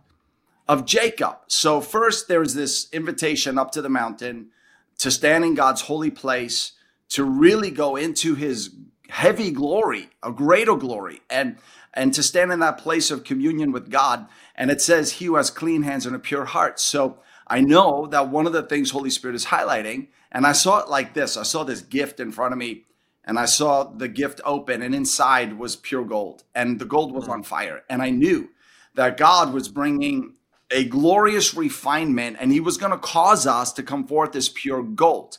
of 0.70 0.86
Jacob. 0.86 1.36
So 1.48 1.80
first 1.80 2.28
there's 2.28 2.54
this 2.54 2.88
invitation 2.92 3.58
up 3.58 3.72
to 3.72 3.82
the 3.82 3.88
mountain 3.88 4.50
to 4.98 5.10
stand 5.10 5.44
in 5.44 5.54
God's 5.54 5.80
holy 5.80 6.12
place, 6.12 6.74
to 7.08 7.24
really 7.24 7.72
go 7.72 7.96
into 7.96 8.36
his 8.36 8.70
heavy 9.08 9.50
glory, 9.50 10.10
a 10.22 10.30
greater 10.30 10.76
glory. 10.76 11.22
And 11.28 11.56
and 11.94 12.14
to 12.14 12.22
stand 12.22 12.52
in 12.52 12.60
that 12.60 12.78
place 12.78 13.10
of 13.10 13.24
communion 13.24 13.72
with 13.72 13.90
God. 13.90 14.26
And 14.54 14.70
it 14.70 14.80
says, 14.80 15.12
He 15.12 15.26
who 15.26 15.36
has 15.36 15.50
clean 15.50 15.82
hands 15.82 16.06
and 16.06 16.14
a 16.14 16.20
pure 16.20 16.44
heart. 16.44 16.78
So 16.80 17.18
I 17.46 17.60
know 17.60 18.06
that 18.06 18.28
one 18.28 18.46
of 18.46 18.52
the 18.52 18.62
things 18.62 18.90
Holy 18.90 19.10
Spirit 19.10 19.34
is 19.34 19.46
highlighting, 19.46 20.08
and 20.30 20.46
I 20.46 20.52
saw 20.52 20.78
it 20.78 20.88
like 20.88 21.14
this 21.14 21.36
I 21.36 21.42
saw 21.42 21.64
this 21.64 21.82
gift 21.82 22.20
in 22.20 22.30
front 22.30 22.52
of 22.52 22.58
me, 22.58 22.84
and 23.24 23.38
I 23.38 23.46
saw 23.46 23.84
the 23.84 24.08
gift 24.08 24.40
open, 24.44 24.82
and 24.82 24.94
inside 24.94 25.58
was 25.58 25.76
pure 25.76 26.04
gold, 26.04 26.44
and 26.54 26.78
the 26.78 26.84
gold 26.84 27.12
was 27.12 27.24
hmm. 27.26 27.32
on 27.32 27.42
fire. 27.42 27.82
And 27.90 28.02
I 28.02 28.10
knew 28.10 28.50
that 28.94 29.16
God 29.16 29.52
was 29.52 29.68
bringing 29.68 30.34
a 30.70 30.84
glorious 30.84 31.54
refinement, 31.54 32.36
and 32.38 32.52
He 32.52 32.60
was 32.60 32.76
going 32.76 32.92
to 32.92 32.98
cause 32.98 33.46
us 33.46 33.72
to 33.72 33.82
come 33.82 34.06
forth 34.06 34.36
as 34.36 34.48
pure 34.48 34.82
gold. 34.82 35.38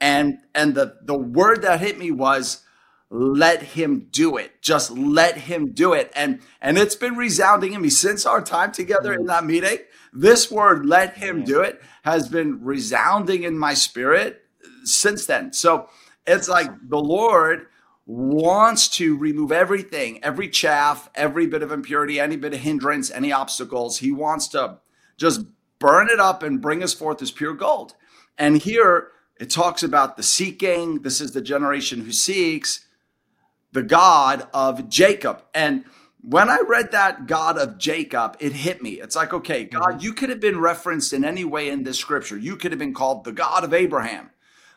And 0.00 0.38
and 0.54 0.74
the 0.74 0.96
the 1.02 1.18
word 1.18 1.62
that 1.62 1.80
hit 1.80 1.98
me 1.98 2.10
was 2.10 2.64
let 3.12 3.62
him 3.62 4.06
do 4.10 4.38
it. 4.38 4.62
Just 4.62 4.90
let 4.90 5.36
him 5.36 5.72
do 5.72 5.92
it. 5.92 6.10
And 6.16 6.40
and 6.62 6.78
it's 6.78 6.94
been 6.94 7.14
resounding 7.14 7.74
in 7.74 7.82
me 7.82 7.90
since 7.90 8.24
our 8.24 8.40
time 8.40 8.72
together 8.72 9.12
in 9.12 9.26
that 9.26 9.44
meeting. 9.44 9.78
This 10.14 10.50
word, 10.50 10.86
let 10.86 11.18
him 11.18 11.44
do 11.44 11.60
it, 11.60 11.82
has 12.04 12.28
been 12.28 12.64
resounding 12.64 13.42
in 13.42 13.58
my 13.58 13.74
spirit 13.74 14.42
since 14.84 15.26
then. 15.26 15.52
So 15.52 15.90
it's 16.26 16.48
like 16.48 16.70
the 16.88 16.98
Lord 16.98 17.66
wants 18.06 18.88
to 18.88 19.16
remove 19.16 19.52
everything, 19.52 20.22
every 20.24 20.48
chaff, 20.48 21.10
every 21.14 21.46
bit 21.46 21.62
of 21.62 21.70
impurity, 21.70 22.18
any 22.18 22.36
bit 22.36 22.54
of 22.54 22.60
hindrance, 22.60 23.10
any 23.10 23.30
obstacles. 23.30 23.98
He 23.98 24.10
wants 24.10 24.48
to 24.48 24.78
just 25.18 25.42
burn 25.78 26.08
it 26.08 26.18
up 26.18 26.42
and 26.42 26.62
bring 26.62 26.82
us 26.82 26.94
forth 26.94 27.20
as 27.20 27.30
pure 27.30 27.54
gold. 27.54 27.94
And 28.38 28.56
here 28.56 29.08
it 29.38 29.50
talks 29.50 29.82
about 29.82 30.16
the 30.16 30.22
seeking. 30.22 31.02
This 31.02 31.20
is 31.20 31.32
the 31.32 31.42
generation 31.42 32.06
who 32.06 32.12
seeks 32.12 32.86
the 33.72 33.82
God 33.82 34.46
of 34.54 34.88
Jacob. 34.88 35.42
And 35.54 35.84
when 36.22 36.48
I 36.48 36.60
read 36.66 36.92
that 36.92 37.26
God 37.26 37.58
of 37.58 37.78
Jacob, 37.78 38.36
it 38.38 38.52
hit 38.52 38.82
me. 38.82 39.00
It's 39.00 39.16
like, 39.16 39.32
okay, 39.32 39.64
God, 39.64 39.94
mm-hmm. 39.94 40.00
you 40.00 40.12
could 40.12 40.30
have 40.30 40.40
been 40.40 40.60
referenced 40.60 41.12
in 41.12 41.24
any 41.24 41.44
way 41.44 41.68
in 41.68 41.82
this 41.82 41.98
scripture. 41.98 42.38
You 42.38 42.56
could 42.56 42.70
have 42.70 42.78
been 42.78 42.94
called 42.94 43.24
the 43.24 43.32
God 43.32 43.64
of 43.64 43.74
Abraham 43.74 44.30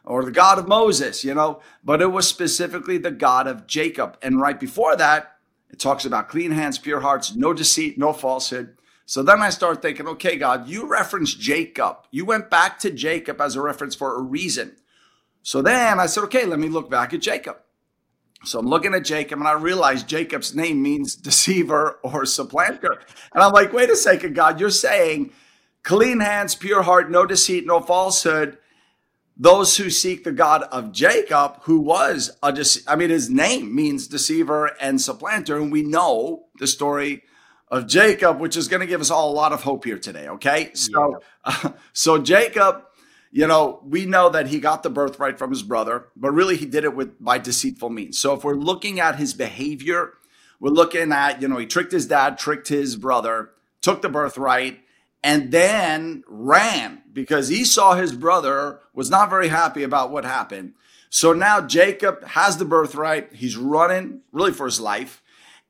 or 0.04 0.24
the 0.24 0.32
God 0.32 0.58
of 0.58 0.68
Moses, 0.68 1.24
you 1.24 1.34
know, 1.34 1.62
but 1.84 2.02
it 2.02 2.12
was 2.12 2.28
specifically 2.28 2.98
the 2.98 3.12
God 3.12 3.48
of 3.48 3.68
Jacob. 3.68 4.18
And 4.22 4.40
right 4.40 4.60
before 4.60 4.96
that, 4.96 5.38
it 5.70 5.80
talks 5.80 6.06
about 6.06 6.30
clean 6.30 6.52
hands, 6.52 6.78
pure 6.78 7.02
hearts, 7.02 7.36
no 7.36 7.54
deceit, 7.54 7.98
no 7.98 8.14
falsehood. 8.14 8.78
So 9.06 9.22
then 9.22 9.42
I 9.42 9.50
start 9.52 9.82
thinking, 9.82 10.08
okay, 10.08 10.38
God, 10.38 10.68
you 10.68 10.88
referenced 10.88 11.40
Jacob. 11.40 11.98
You 12.10 12.26
went 12.26 12.50
back 12.50 12.80
to 12.80 12.90
Jacob 12.90 13.40
as 13.40 13.56
a 13.56 13.62
reference 13.62 13.94
for 13.94 14.16
a 14.16 14.22
reason. 14.22 14.78
So 15.44 15.62
then 15.62 16.00
I 16.00 16.08
said, 16.08 16.24
okay, 16.24 16.46
let 16.46 16.58
me 16.58 16.70
look 16.70 16.90
back 16.90 17.14
at 17.14 17.22
Jacob. 17.22 17.58
So 18.46 18.60
I'm 18.60 18.68
looking 18.68 18.94
at 18.94 19.04
Jacob 19.04 19.40
and 19.40 19.48
I 19.48 19.54
realize 19.54 20.04
Jacob's 20.04 20.56
name 20.56 20.82
means 20.82 21.16
deceiver 21.16 22.00
or 22.04 22.26
supplanter. 22.26 23.00
And 23.34 23.44
I'm 23.44 23.52
like, 23.52 23.74
wait 23.74 23.90
a 23.90 23.96
second, 23.96 24.36
God, 24.36 24.60
you're 24.60 24.70
saying 24.70 25.32
clean 25.84 26.20
hands, 26.20 26.56
pure 26.56 26.84
heart, 26.84 27.10
no 27.10 27.26
deceit, 27.26 27.66
no 27.66 27.80
falsehood. 27.80 28.58
Those 29.38 29.76
who 29.78 29.90
seek 29.90 30.24
the 30.24 30.32
God 30.32 30.64
of 30.64 30.92
Jacob, 30.92 31.62
who 31.64 31.80
was 31.82 32.32
a 32.42 32.54
dece- 32.54 32.84
I 32.88 32.96
mean, 32.96 33.10
his 33.10 33.30
name 33.30 33.76
means 33.76 34.08
deceiver 34.08 34.72
and 34.80 35.02
supplanter. 35.02 35.58
And 35.58 35.72
we 35.72 35.84
know 35.84 36.46
the 36.60 36.68
story 36.68 37.24
of 37.70 37.88
Jacob, 37.88 38.40
which 38.40 38.56
is 38.56 38.68
going 38.68 38.80
to 38.80 38.88
give 38.88 39.02
us 39.02 39.12
all 39.12 39.32
a 39.32 39.34
lot 39.34 39.52
of 39.52 39.64
hope 39.64 39.84
here 39.84 40.00
today. 40.00 40.30
Okay. 40.30 40.72
So, 40.74 41.20
yeah. 41.46 41.54
uh, 41.64 41.72
so 41.94 42.18
Jacob 42.18 42.86
you 43.36 43.46
know, 43.46 43.82
we 43.84 44.06
know 44.06 44.30
that 44.30 44.48
he 44.48 44.62
got 44.62 44.82
the 44.82 44.90
birthright 44.90 45.38
from 45.38 45.50
his 45.50 45.62
brother, 45.62 46.08
but 46.16 46.32
really 46.32 46.56
he 46.56 46.66
did 46.66 46.86
it 46.86 46.96
with 46.96 47.22
by 47.22 47.38
deceitful 47.38 47.90
means. 47.90 48.18
So 48.18 48.34
if 48.34 48.46
we're 48.46 48.56
looking 48.56 49.02
at 49.02 49.18
his 49.18 49.34
behavior, 49.34 50.14
we're 50.62 50.70
looking 50.70 51.12
at, 51.12 51.42
you 51.42 51.50
know, 51.50 51.58
he 51.58 51.66
tricked 51.66 51.92
his 51.92 52.08
dad, 52.08 52.38
tricked 52.38 52.70
his 52.70 52.96
brother, 52.96 53.50
took 53.82 54.02
the 54.02 54.08
birthright, 54.08 54.80
and 55.22 55.52
then 55.52 56.24
ran 56.30 57.02
because 57.12 57.50
he 57.50 57.66
saw 57.66 57.96
his 57.96 58.14
brother 58.14 58.80
was 58.94 59.10
not 59.10 59.30
very 59.30 59.50
happy 59.50 59.84
about 59.84 60.12
what 60.12 60.24
happened. 60.24 60.74
So 61.10 61.34
now 61.34 61.60
Jacob 61.60 62.24
has 62.24 62.56
the 62.56 62.64
birthright. 62.64 63.34
He's 63.34 63.58
running 63.58 64.22
really 64.32 64.54
for 64.54 64.66
his 64.66 64.80
life. 64.80 65.22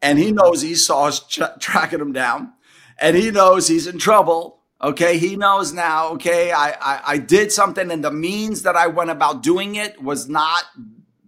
And 0.03 0.19
he 0.19 0.31
knows 0.31 0.63
Esau 0.63 1.07
is 1.07 1.19
tra- 1.22 1.57
tracking 1.60 2.00
him 2.00 2.13
down. 2.13 2.53
And 3.00 3.17
he 3.17 3.31
knows 3.31 3.67
he's 3.67 3.88
in 3.88 3.98
trouble. 3.98 4.60
Okay, 4.86 5.18
he 5.18 5.36
knows 5.36 5.74
now, 5.74 6.10
okay, 6.10 6.51
I, 6.51 6.70
I, 6.80 7.01
I 7.08 7.18
did 7.18 7.51
something 7.51 7.89
and 7.89 8.04
the 8.04 8.12
means 8.12 8.62
that 8.62 8.75
I 8.75 8.86
went 8.86 9.10
about 9.10 9.42
doing 9.42 9.74
it 9.74 10.00
was 10.00 10.30
not 10.30 10.63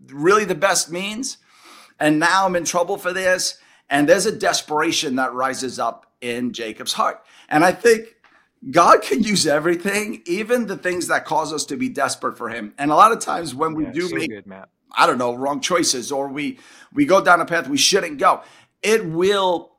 really 0.09 0.45
the 0.45 0.53
best 0.53 0.91
means. 0.91 1.39
And 1.99 2.19
now 2.19 2.45
I'm 2.45 2.55
in 2.55 2.65
trouble 2.65 2.99
for 2.99 3.11
this. 3.11 3.57
And 3.89 4.07
there's 4.07 4.27
a 4.27 4.31
desperation 4.31 5.15
that 5.15 5.33
rises 5.33 5.79
up 5.79 6.05
in 6.21 6.53
Jacob's 6.53 6.93
heart. 6.93 7.25
And 7.49 7.65
I 7.65 7.71
think 7.71 8.15
God 8.69 9.01
can 9.01 9.23
use 9.23 9.47
everything, 9.47 10.21
even 10.27 10.67
the 10.67 10.77
things 10.77 11.07
that 11.07 11.25
cause 11.25 11.51
us 11.51 11.65
to 11.65 11.77
be 11.77 11.89
desperate 11.89 12.37
for 12.37 12.49
him. 12.49 12.75
And 12.77 12.91
a 12.91 12.95
lot 12.95 13.11
of 13.11 13.17
times 13.17 13.55
when 13.55 13.73
we 13.73 13.85
yeah, 13.85 13.91
do 13.91 14.07
so 14.07 14.15
make, 14.17 14.29
good, 14.29 14.53
I 14.95 15.07
don't 15.07 15.17
know, 15.17 15.33
wrong 15.33 15.61
choices 15.61 16.11
or 16.11 16.27
we, 16.27 16.59
we 16.93 17.07
go 17.07 17.23
down 17.23 17.41
a 17.41 17.45
path 17.45 17.67
we 17.67 17.77
shouldn't 17.77 18.19
go, 18.19 18.43
it 18.83 19.03
will 19.03 19.76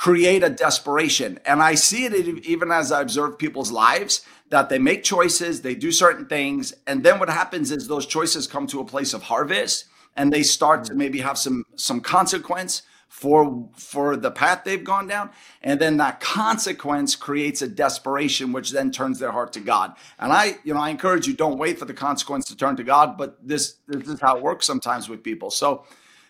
create 0.00 0.42
a 0.42 0.48
desperation. 0.48 1.38
And 1.44 1.62
I 1.62 1.74
see 1.74 2.06
it 2.06 2.14
even 2.46 2.72
as 2.72 2.90
I 2.90 3.02
observe 3.02 3.38
people's 3.38 3.70
lives 3.70 4.24
that 4.48 4.70
they 4.70 4.78
make 4.78 5.04
choices, 5.04 5.60
they 5.60 5.74
do 5.74 5.92
certain 5.92 6.24
things, 6.24 6.72
and 6.86 7.04
then 7.04 7.18
what 7.18 7.28
happens 7.28 7.70
is 7.70 7.86
those 7.86 8.06
choices 8.06 8.46
come 8.46 8.66
to 8.68 8.80
a 8.80 8.84
place 8.84 9.12
of 9.12 9.24
harvest 9.24 9.84
and 10.16 10.32
they 10.32 10.42
start 10.42 10.84
to 10.84 10.92
mm-hmm. 10.92 10.98
maybe 11.00 11.18
have 11.18 11.36
some 11.36 11.64
some 11.76 12.00
consequence 12.00 12.80
for 13.08 13.68
for 13.76 14.16
the 14.16 14.30
path 14.30 14.62
they've 14.64 14.82
gone 14.82 15.06
down. 15.06 15.28
And 15.60 15.78
then 15.78 15.98
that 15.98 16.18
consequence 16.18 17.14
creates 17.14 17.60
a 17.60 17.68
desperation 17.68 18.52
which 18.52 18.70
then 18.70 18.90
turns 18.90 19.18
their 19.18 19.32
heart 19.32 19.52
to 19.52 19.60
god. 19.60 19.96
And 20.18 20.32
i 20.32 20.56
you 20.64 20.72
know 20.72 20.80
i 20.80 20.88
encourage 20.88 21.26
you 21.26 21.34
don't 21.34 21.58
wait 21.58 21.78
for 21.78 21.84
the 21.84 21.98
consequence 22.08 22.46
to 22.46 22.56
turn 22.56 22.74
to 22.76 22.84
god 22.84 23.18
but 23.18 23.36
this 23.46 23.74
this 23.86 24.08
is 24.08 24.20
how 24.20 24.38
it 24.38 24.42
works 24.42 24.64
sometimes 24.66 25.10
with 25.10 25.22
people. 25.22 25.50
So 25.50 25.84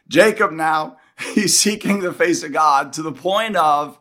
jacob 0.09 0.50
now 0.50 0.97
he's 1.35 1.59
seeking 1.59 2.00
the 2.00 2.12
face 2.12 2.43
of 2.43 2.53
God 2.53 2.93
to 2.95 3.03
the 3.03 3.12
point 3.12 3.57
of 3.57 3.99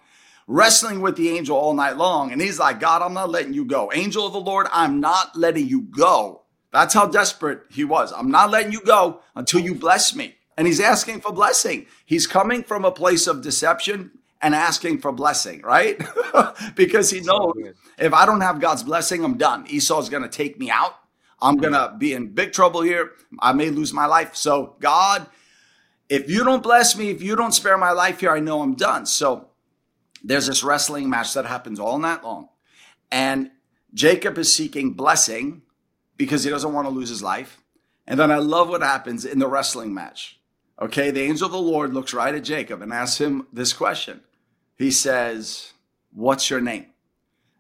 wrestling 0.47 1.01
with 1.01 1.15
the 1.15 1.29
angel 1.29 1.57
all 1.57 1.73
night 1.73 1.97
long. 1.97 2.31
And 2.31 2.41
he's 2.41 2.59
like, 2.59 2.79
God, 2.79 3.01
I'm 3.01 3.13
not 3.13 3.29
letting 3.29 3.53
you 3.53 3.65
go. 3.65 3.91
Angel 3.93 4.25
of 4.25 4.33
the 4.33 4.39
Lord, 4.39 4.67
I'm 4.71 4.99
not 4.99 5.35
letting 5.35 5.67
you 5.67 5.81
go. 5.81 6.43
That's 6.71 6.93
how 6.93 7.07
desperate 7.07 7.61
he 7.69 7.83
was. 7.83 8.11
I'm 8.11 8.31
not 8.31 8.51
letting 8.51 8.71
you 8.71 8.81
go 8.81 9.21
until 9.35 9.59
you 9.59 9.75
bless 9.75 10.15
me. 10.15 10.35
And 10.57 10.67
he's 10.67 10.79
asking 10.79 11.21
for 11.21 11.31
blessing. 11.31 11.87
He's 12.05 12.27
coming 12.27 12.63
from 12.63 12.83
a 12.83 12.91
place 12.91 13.27
of 13.27 13.41
deception 13.41 14.11
and 14.41 14.53
asking 14.53 14.99
for 14.99 15.11
blessing, 15.11 15.61
right? 15.61 16.01
because 16.75 17.09
he 17.09 17.21
knows 17.21 17.53
if 17.97 18.13
I 18.13 18.25
don't 18.25 18.41
have 18.41 18.59
God's 18.59 18.83
blessing, 18.83 19.23
I'm 19.23 19.37
done. 19.37 19.65
Esau's 19.67 20.09
going 20.09 20.23
to 20.23 20.29
take 20.29 20.59
me 20.59 20.69
out. 20.69 20.95
I'm 21.41 21.57
going 21.57 21.73
to 21.73 21.95
be 21.97 22.13
in 22.13 22.33
big 22.33 22.51
trouble 22.51 22.81
here. 22.81 23.11
I 23.39 23.53
may 23.53 23.69
lose 23.69 23.93
my 23.93 24.05
life. 24.05 24.35
So 24.35 24.75
God 24.79 25.27
if 26.09 26.29
you 26.29 26.43
don't 26.43 26.63
bless 26.63 26.97
me, 26.97 27.11
if 27.11 27.21
you 27.21 27.35
don't 27.35 27.53
spare 27.53 27.77
my 27.77 27.91
life 27.91 28.19
here, 28.19 28.31
I 28.31 28.39
know 28.39 28.61
I'm 28.61 28.75
done. 28.75 29.05
So 29.05 29.49
there's 30.23 30.47
this 30.47 30.63
wrestling 30.63 31.09
match 31.09 31.33
that 31.35 31.45
happens 31.45 31.79
all 31.79 31.99
night 31.99 32.23
long. 32.23 32.49
And 33.11 33.51
Jacob 33.93 34.37
is 34.37 34.53
seeking 34.53 34.93
blessing 34.93 35.61
because 36.17 36.43
he 36.43 36.49
doesn't 36.49 36.73
want 36.73 36.87
to 36.87 36.93
lose 36.93 37.09
his 37.09 37.23
life. 37.23 37.61
And 38.07 38.19
then 38.19 38.31
I 38.31 38.37
love 38.37 38.69
what 38.69 38.81
happens 38.81 39.23
in 39.23 39.39
the 39.39 39.47
wrestling 39.47 39.93
match. 39.93 40.39
Okay, 40.81 41.11
the 41.11 41.21
angel 41.21 41.45
of 41.45 41.51
the 41.51 41.59
Lord 41.59 41.93
looks 41.93 42.13
right 42.13 42.33
at 42.33 42.43
Jacob 42.43 42.81
and 42.81 42.91
asks 42.91 43.19
him 43.19 43.47
this 43.53 43.73
question. 43.73 44.21
He 44.77 44.91
says, 44.91 45.73
What's 46.11 46.49
your 46.49 46.61
name? 46.61 46.87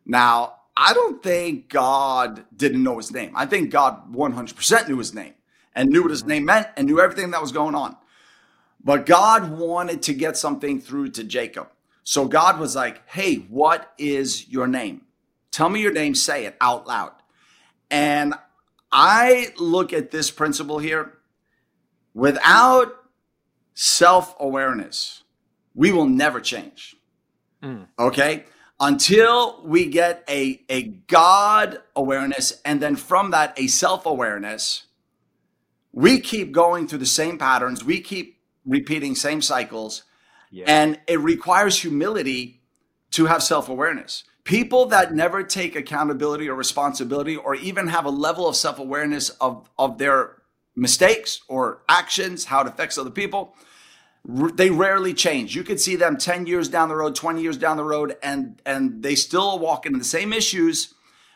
Now, 0.05 0.55
I 0.75 0.93
don't 0.93 1.21
think 1.21 1.69
God 1.69 2.45
didn't 2.55 2.81
know 2.81 2.97
his 2.97 3.11
name. 3.11 3.33
I 3.35 3.45
think 3.45 3.69
God 3.69 4.11
100% 4.11 4.87
knew 4.87 4.97
his 4.97 5.13
name 5.13 5.33
and 5.75 5.89
knew 5.89 6.01
what 6.01 6.11
his 6.11 6.25
name 6.25 6.45
meant 6.45 6.67
and 6.77 6.87
knew 6.87 6.99
everything 6.99 7.31
that 7.31 7.41
was 7.41 7.51
going 7.51 7.75
on. 7.75 7.95
But 8.83 9.05
God 9.05 9.57
wanted 9.57 10.01
to 10.03 10.13
get 10.13 10.37
something 10.37 10.79
through 10.79 11.09
to 11.11 11.23
Jacob. 11.23 11.69
So 12.03 12.25
God 12.25 12.59
was 12.59 12.75
like, 12.75 13.07
Hey, 13.09 13.35
what 13.35 13.93
is 13.97 14.47
your 14.47 14.67
name? 14.67 15.01
Tell 15.51 15.69
me 15.69 15.81
your 15.81 15.91
name, 15.91 16.15
say 16.15 16.45
it 16.45 16.55
out 16.61 16.87
loud. 16.87 17.11
And 17.91 18.33
I 18.91 19.53
look 19.57 19.93
at 19.93 20.11
this 20.11 20.31
principle 20.31 20.79
here 20.79 21.17
without 22.13 22.95
self 23.73 24.35
awareness, 24.39 25.23
we 25.73 25.91
will 25.91 26.07
never 26.07 26.39
change. 26.39 26.95
Mm. 27.63 27.87
Okay? 27.97 28.45
Until 28.79 29.61
we 29.65 29.87
get 29.87 30.23
a, 30.29 30.61
a 30.69 30.83
God 30.83 31.79
awareness 31.95 32.61
and 32.63 32.81
then 32.81 32.95
from 32.95 33.31
that, 33.31 33.53
a 33.59 33.67
self 33.67 34.05
awareness, 34.05 34.85
we 35.91 36.19
keep 36.19 36.51
going 36.51 36.87
through 36.87 36.99
the 36.99 37.05
same 37.05 37.37
patterns. 37.37 37.83
We 37.83 37.99
keep 37.99 38.38
repeating 38.65 39.15
same 39.15 39.41
cycles. 39.41 40.03
Yeah. 40.51 40.65
And 40.67 40.99
it 41.07 41.19
requires 41.19 41.81
humility 41.81 42.61
to 43.11 43.25
have 43.25 43.43
self 43.43 43.69
awareness. 43.69 44.23
People 44.43 44.85
that 44.87 45.13
never 45.13 45.43
take 45.43 45.75
accountability 45.75 46.47
or 46.49 46.55
responsibility 46.55 47.35
or 47.35 47.55
even 47.55 47.87
have 47.87 48.05
a 48.05 48.09
level 48.09 48.47
of 48.47 48.55
self 48.55 48.79
awareness 48.79 49.29
of, 49.29 49.69
of 49.77 49.97
their 49.97 50.37
mistakes 50.75 51.41
or 51.47 51.81
actions, 51.87 52.45
how 52.45 52.61
it 52.61 52.67
affects 52.67 52.97
other 52.97 53.11
people, 53.11 53.53
they 54.25 54.69
rarely 54.69 55.13
change. 55.13 55.55
You 55.55 55.63
could 55.63 55.79
see 55.79 55.95
them 55.95 56.17
10 56.17 56.45
years 56.45 56.67
down 56.67 56.89
the 56.89 56.95
road, 56.95 57.15
20 57.15 57.41
years 57.41 57.57
down 57.57 57.77
the 57.77 57.83
road, 57.83 58.17
and, 58.21 58.61
and 58.65 59.01
they 59.01 59.15
still 59.15 59.59
walk 59.59 59.85
into 59.85 59.99
the 59.99 60.05
same 60.05 60.33
issues 60.33 60.93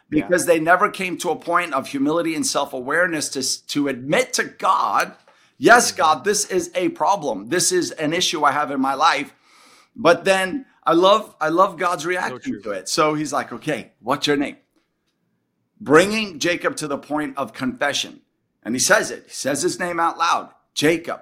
because 0.10 0.48
yeah. 0.48 0.54
they 0.54 0.60
never 0.60 0.90
came 0.90 1.18
to 1.18 1.30
a 1.30 1.36
point 1.36 1.74
of 1.74 1.88
humility 1.88 2.36
and 2.36 2.46
self 2.46 2.74
awareness 2.74 3.30
to, 3.30 3.68
to 3.68 3.88
admit 3.88 4.34
to 4.34 4.44
God 4.44 5.16
Yes, 5.64 5.94
God, 5.94 6.26
this 6.26 6.44
is 6.52 6.72
a 6.76 6.90
problem. 6.90 7.48
This 7.48 7.72
is 7.72 7.92
an 7.92 8.12
issue 8.12 8.44
I 8.44 8.52
have 8.52 8.70
in 8.70 8.82
my 8.82 8.96
life. 8.96 9.34
But 9.96 10.26
then 10.26 10.66
I 10.84 10.92
love 10.92 11.38
I 11.40 11.48
love 11.48 11.78
God's 11.78 12.06
reaction 12.06 12.62
so 12.62 12.70
to 12.70 12.72
it. 12.72 12.90
So 12.90 13.14
he's 13.14 13.32
like, 13.32 13.54
"Okay, 13.54 13.94
what's 14.02 14.28
your 14.28 14.36
name?" 14.36 14.58
Bringing 15.80 16.38
Jacob 16.40 16.76
to 16.78 16.88
the 16.90 16.98
point 16.98 17.38
of 17.38 17.54
confession. 17.54 18.20
And 18.64 18.76
he 18.76 18.80
says 18.80 19.10
it. 19.10 19.24
He 19.28 19.32
says 19.32 19.62
his 19.62 19.80
name 19.80 20.02
out 20.02 20.18
loud. 20.18 20.50
Jacob. 20.74 21.22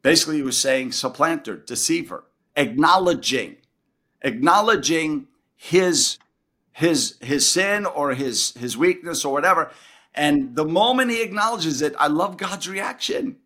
Basically 0.00 0.36
he 0.36 0.42
was 0.42 0.56
saying 0.56 0.92
supplanter, 0.92 1.56
deceiver, 1.56 2.24
acknowledging 2.56 3.58
acknowledging 4.22 5.28
his 5.54 6.16
his 6.70 7.18
his 7.20 7.46
sin 7.46 7.84
or 7.84 8.14
his 8.14 8.52
his 8.52 8.78
weakness 8.78 9.22
or 9.22 9.34
whatever 9.34 9.70
and 10.14 10.54
the 10.56 10.64
moment 10.64 11.10
he 11.10 11.22
acknowledges 11.22 11.82
it, 11.82 11.94
I 11.98 12.08
love 12.08 12.36
God's 12.36 12.68
reaction. 12.68 13.36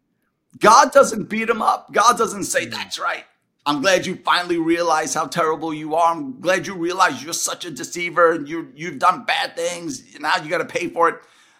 God 0.58 0.92
doesn't 0.92 1.28
beat 1.28 1.48
him 1.48 1.62
up. 1.62 1.92
God 1.92 2.18
doesn't 2.18 2.44
say, 2.44 2.66
mm. 2.66 2.70
That's 2.70 2.98
right. 2.98 3.24
I'm 3.64 3.80
glad 3.80 4.06
you 4.06 4.16
finally 4.16 4.58
realize 4.58 5.12
how 5.12 5.26
terrible 5.26 5.74
you 5.74 5.96
are. 5.96 6.12
I'm 6.12 6.40
glad 6.40 6.66
you 6.68 6.74
realize 6.74 7.22
you're 7.22 7.32
such 7.32 7.64
a 7.64 7.70
deceiver 7.70 8.32
and 8.32 8.48
you 8.48 8.70
you've 8.76 9.00
done 9.00 9.24
bad 9.24 9.56
things. 9.56 10.18
Now 10.20 10.36
you 10.36 10.48
got 10.48 10.58
to 10.58 10.64
pay 10.64 10.88
for 10.88 11.08
it. 11.08 11.16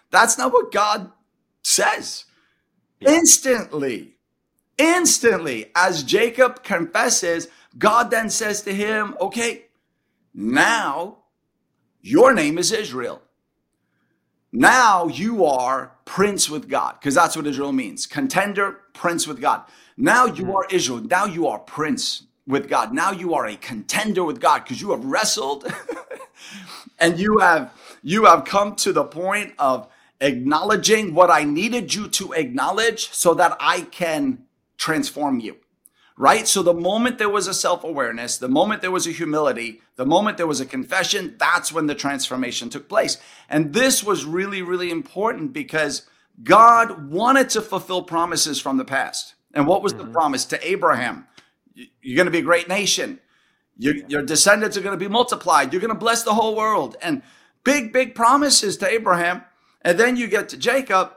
That's 0.09 0.37
not 0.37 0.53
what 0.53 0.71
God 0.71 1.11
says. 1.63 2.23
Yeah. 3.01 3.11
Instantly, 3.11 4.17
Instantly, 4.77 5.71
as 5.75 6.03
Jacob 6.03 6.63
confesses, 6.63 7.47
God 7.77 8.11
then 8.11 8.29
says 8.29 8.61
to 8.63 8.73
him, 8.73 9.15
Okay, 9.19 9.65
now 10.33 11.17
your 12.01 12.33
name 12.33 12.57
is 12.57 12.71
Israel. 12.71 13.21
Now 14.51 15.07
you 15.07 15.45
are 15.45 15.91
prince 16.05 16.49
with 16.49 16.69
God, 16.69 16.95
because 16.99 17.15
that's 17.15 17.35
what 17.35 17.47
Israel 17.47 17.73
means 17.73 18.05
contender, 18.05 18.79
prince 18.93 19.27
with 19.27 19.41
God. 19.41 19.63
Now 19.97 20.25
you 20.25 20.45
hmm. 20.45 20.51
are 20.51 20.65
Israel. 20.71 20.99
Now 20.99 21.25
you 21.25 21.47
are 21.47 21.59
prince 21.59 22.23
with 22.45 22.69
God. 22.69 22.93
Now 22.93 23.11
you 23.11 23.33
are 23.33 23.45
a 23.45 23.57
contender 23.57 24.23
with 24.23 24.39
God 24.39 24.63
because 24.63 24.81
you 24.81 24.91
have 24.91 25.03
wrestled 25.03 25.65
and 26.99 27.19
you 27.19 27.39
have 27.39 27.73
you 28.01 28.25
have 28.25 28.45
come 28.45 28.75
to 28.77 28.93
the 28.93 29.03
point 29.03 29.53
of 29.59 29.89
acknowledging 30.21 31.13
what 31.13 31.29
I 31.29 31.43
needed 31.43 31.93
you 31.93 32.07
to 32.09 32.31
acknowledge 32.33 33.11
so 33.11 33.33
that 33.33 33.57
I 33.59 33.81
can 33.81 34.45
transform 34.77 35.39
you 35.39 35.57
right? 36.17 36.47
So 36.47 36.63
the 36.63 36.73
moment 36.73 37.19
there 37.19 37.29
was 37.29 37.47
a 37.47 37.53
self 37.53 37.83
awareness, 37.83 38.37
the 38.37 38.49
moment 38.49 38.81
there 38.81 38.91
was 38.91 39.07
a 39.07 39.11
humility, 39.11 39.81
the 39.95 40.05
moment 40.05 40.37
there 40.37 40.47
was 40.47 40.59
a 40.59 40.65
confession, 40.65 41.35
that's 41.37 41.71
when 41.71 41.85
the 41.85 41.95
transformation 41.95 42.69
took 42.69 42.89
place. 42.89 43.17
And 43.47 43.73
this 43.73 44.03
was 44.03 44.25
really, 44.25 44.61
really 44.61 44.89
important 44.89 45.53
because 45.53 46.07
God 46.43 47.09
wanted 47.09 47.49
to 47.51 47.61
fulfill 47.61 48.03
promises 48.03 48.59
from 48.59 48.77
the 48.77 48.85
past. 48.85 49.35
And 49.53 49.67
what 49.67 49.81
was 49.81 49.93
mm-hmm. 49.93 50.07
the 50.07 50.11
promise 50.11 50.45
to 50.45 50.67
Abraham? 50.67 51.27
You're 51.73 52.15
going 52.15 52.25
to 52.25 52.31
be 52.31 52.39
a 52.39 52.43
great 52.43 52.67
nation. 52.67 53.19
Your, 53.77 53.95
your 54.07 54.23
descendants 54.23 54.75
are 54.75 54.81
going 54.81 54.97
to 54.97 55.03
be 55.03 55.11
multiplied. 55.11 55.71
You're 55.71 55.81
going 55.81 55.93
to 55.93 55.99
bless 55.99 56.23
the 56.23 56.33
whole 56.33 56.55
world. 56.55 56.97
And 57.01 57.21
big, 57.63 57.93
big 57.93 58.15
promises 58.15 58.77
to 58.77 58.89
Abraham. 58.89 59.43
And 59.83 59.99
then 59.99 60.17
you 60.17 60.27
get 60.27 60.49
to 60.49 60.57
Jacob, 60.57 61.13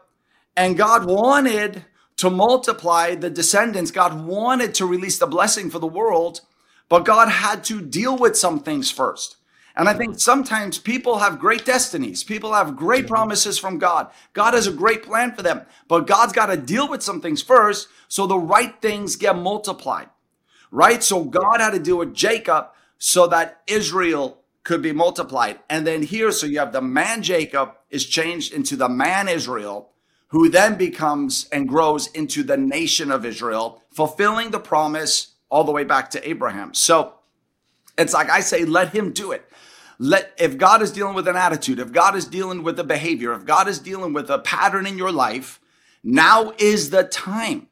and 0.57 0.77
God 0.77 1.07
wanted 1.07 1.87
to 2.21 2.29
multiply 2.29 3.15
the 3.15 3.31
descendants. 3.31 3.91
God 3.91 4.27
wanted 4.27 4.75
to 4.75 4.85
release 4.85 5.19
the 5.19 5.27
blessing 5.27 5.71
for 5.71 5.79
the 5.79 5.87
world, 5.87 6.43
but 6.91 7.07
God 7.07 7.31
had 7.31 7.65
to 7.65 7.81
deal 7.81 8.15
with 8.15 8.37
some 8.37 8.61
things 8.61 8.91
first. 8.91 9.37
And 9.75 9.89
I 9.89 9.95
think 9.95 10.21
sometimes 10.21 10.79
people 10.79 11.21
have 11.21 11.39
great 11.39 11.65
destinies. 11.65 12.23
People 12.23 12.53
have 12.53 12.77
great 12.77 13.07
promises 13.07 13.59
from 13.59 13.79
God. 13.79 14.11
God 14.35 14.53
has 14.53 14.67
a 14.67 14.73
great 14.73 15.03
plan 15.03 15.35
for 15.35 15.41
them, 15.41 15.63
but 15.89 16.07
God's 16.07 16.35
got 16.35 16.47
to 16.47 16.59
deal 16.59 16.91
with 16.91 17.03
some 17.03 17.23
things 17.23 17.41
first 17.41 17.89
so 18.09 18.27
the 18.27 18.39
right 18.39 18.75
things 18.83 19.17
get 19.17 19.39
multiplied. 19.39 20.11
Right? 20.71 21.03
So 21.03 21.25
God 21.25 21.63
had 21.63 21.71
to 21.71 21.79
deal 21.79 21.97
with 21.97 22.13
Jacob 22.13 22.67
so 22.99 23.29
that 23.29 23.63
Israel 23.67 24.43
could 24.63 24.83
be 24.83 24.93
multiplied. 24.93 25.61
And 25.71 25.87
then 25.87 26.03
here, 26.03 26.33
so 26.33 26.47
you 26.47 26.59
have 26.59 26.73
the 26.73 26.83
man 26.83 27.23
Jacob 27.23 27.77
is 27.89 28.05
changed 28.05 28.53
into 28.53 28.77
the 28.77 28.91
man 28.91 29.27
Israel 29.27 29.91
who 30.31 30.49
then 30.49 30.77
becomes 30.77 31.49
and 31.53 31.69
grows 31.69 32.07
into 32.09 32.43
the 32.43 32.57
nation 32.57 33.11
of 33.11 33.25
Israel, 33.25 33.83
fulfilling 33.91 34.51
the 34.51 34.61
promise 34.61 35.35
all 35.49 35.65
the 35.65 35.73
way 35.73 35.85
back 35.85 36.11
to 36.11 36.29
Abraham. 36.29 36.73
So 36.73 37.15
it's 37.99 38.15
like 38.15 38.31
I 38.31 38.41
say, 38.41 38.65
let 38.65 38.91
him 38.91 39.13
do 39.13 39.33
it. 39.33 39.45
Let 39.99 40.33
if 40.39 40.57
God 40.57 40.83
is 40.83 40.93
dealing 40.93 41.15
with 41.15 41.29
an 41.29 41.37
attitude, 41.37 41.79
if 41.79 41.93
God 41.93 42.17
is 42.17 42.25
dealing 42.25 42.63
with 42.63 42.79
a 42.79 42.85
behavior, 42.85 43.33
if 43.35 43.45
God 43.45 43.69
is 43.69 43.79
dealing 43.79 44.13
with 44.13 44.31
a 44.31 44.39
pattern 44.39 44.87
in 44.87 44.97
your 44.97 45.13
life, 45.13 45.61
now 46.03 46.53
is 46.59 46.91
the 46.91 47.05
time. 47.05 47.67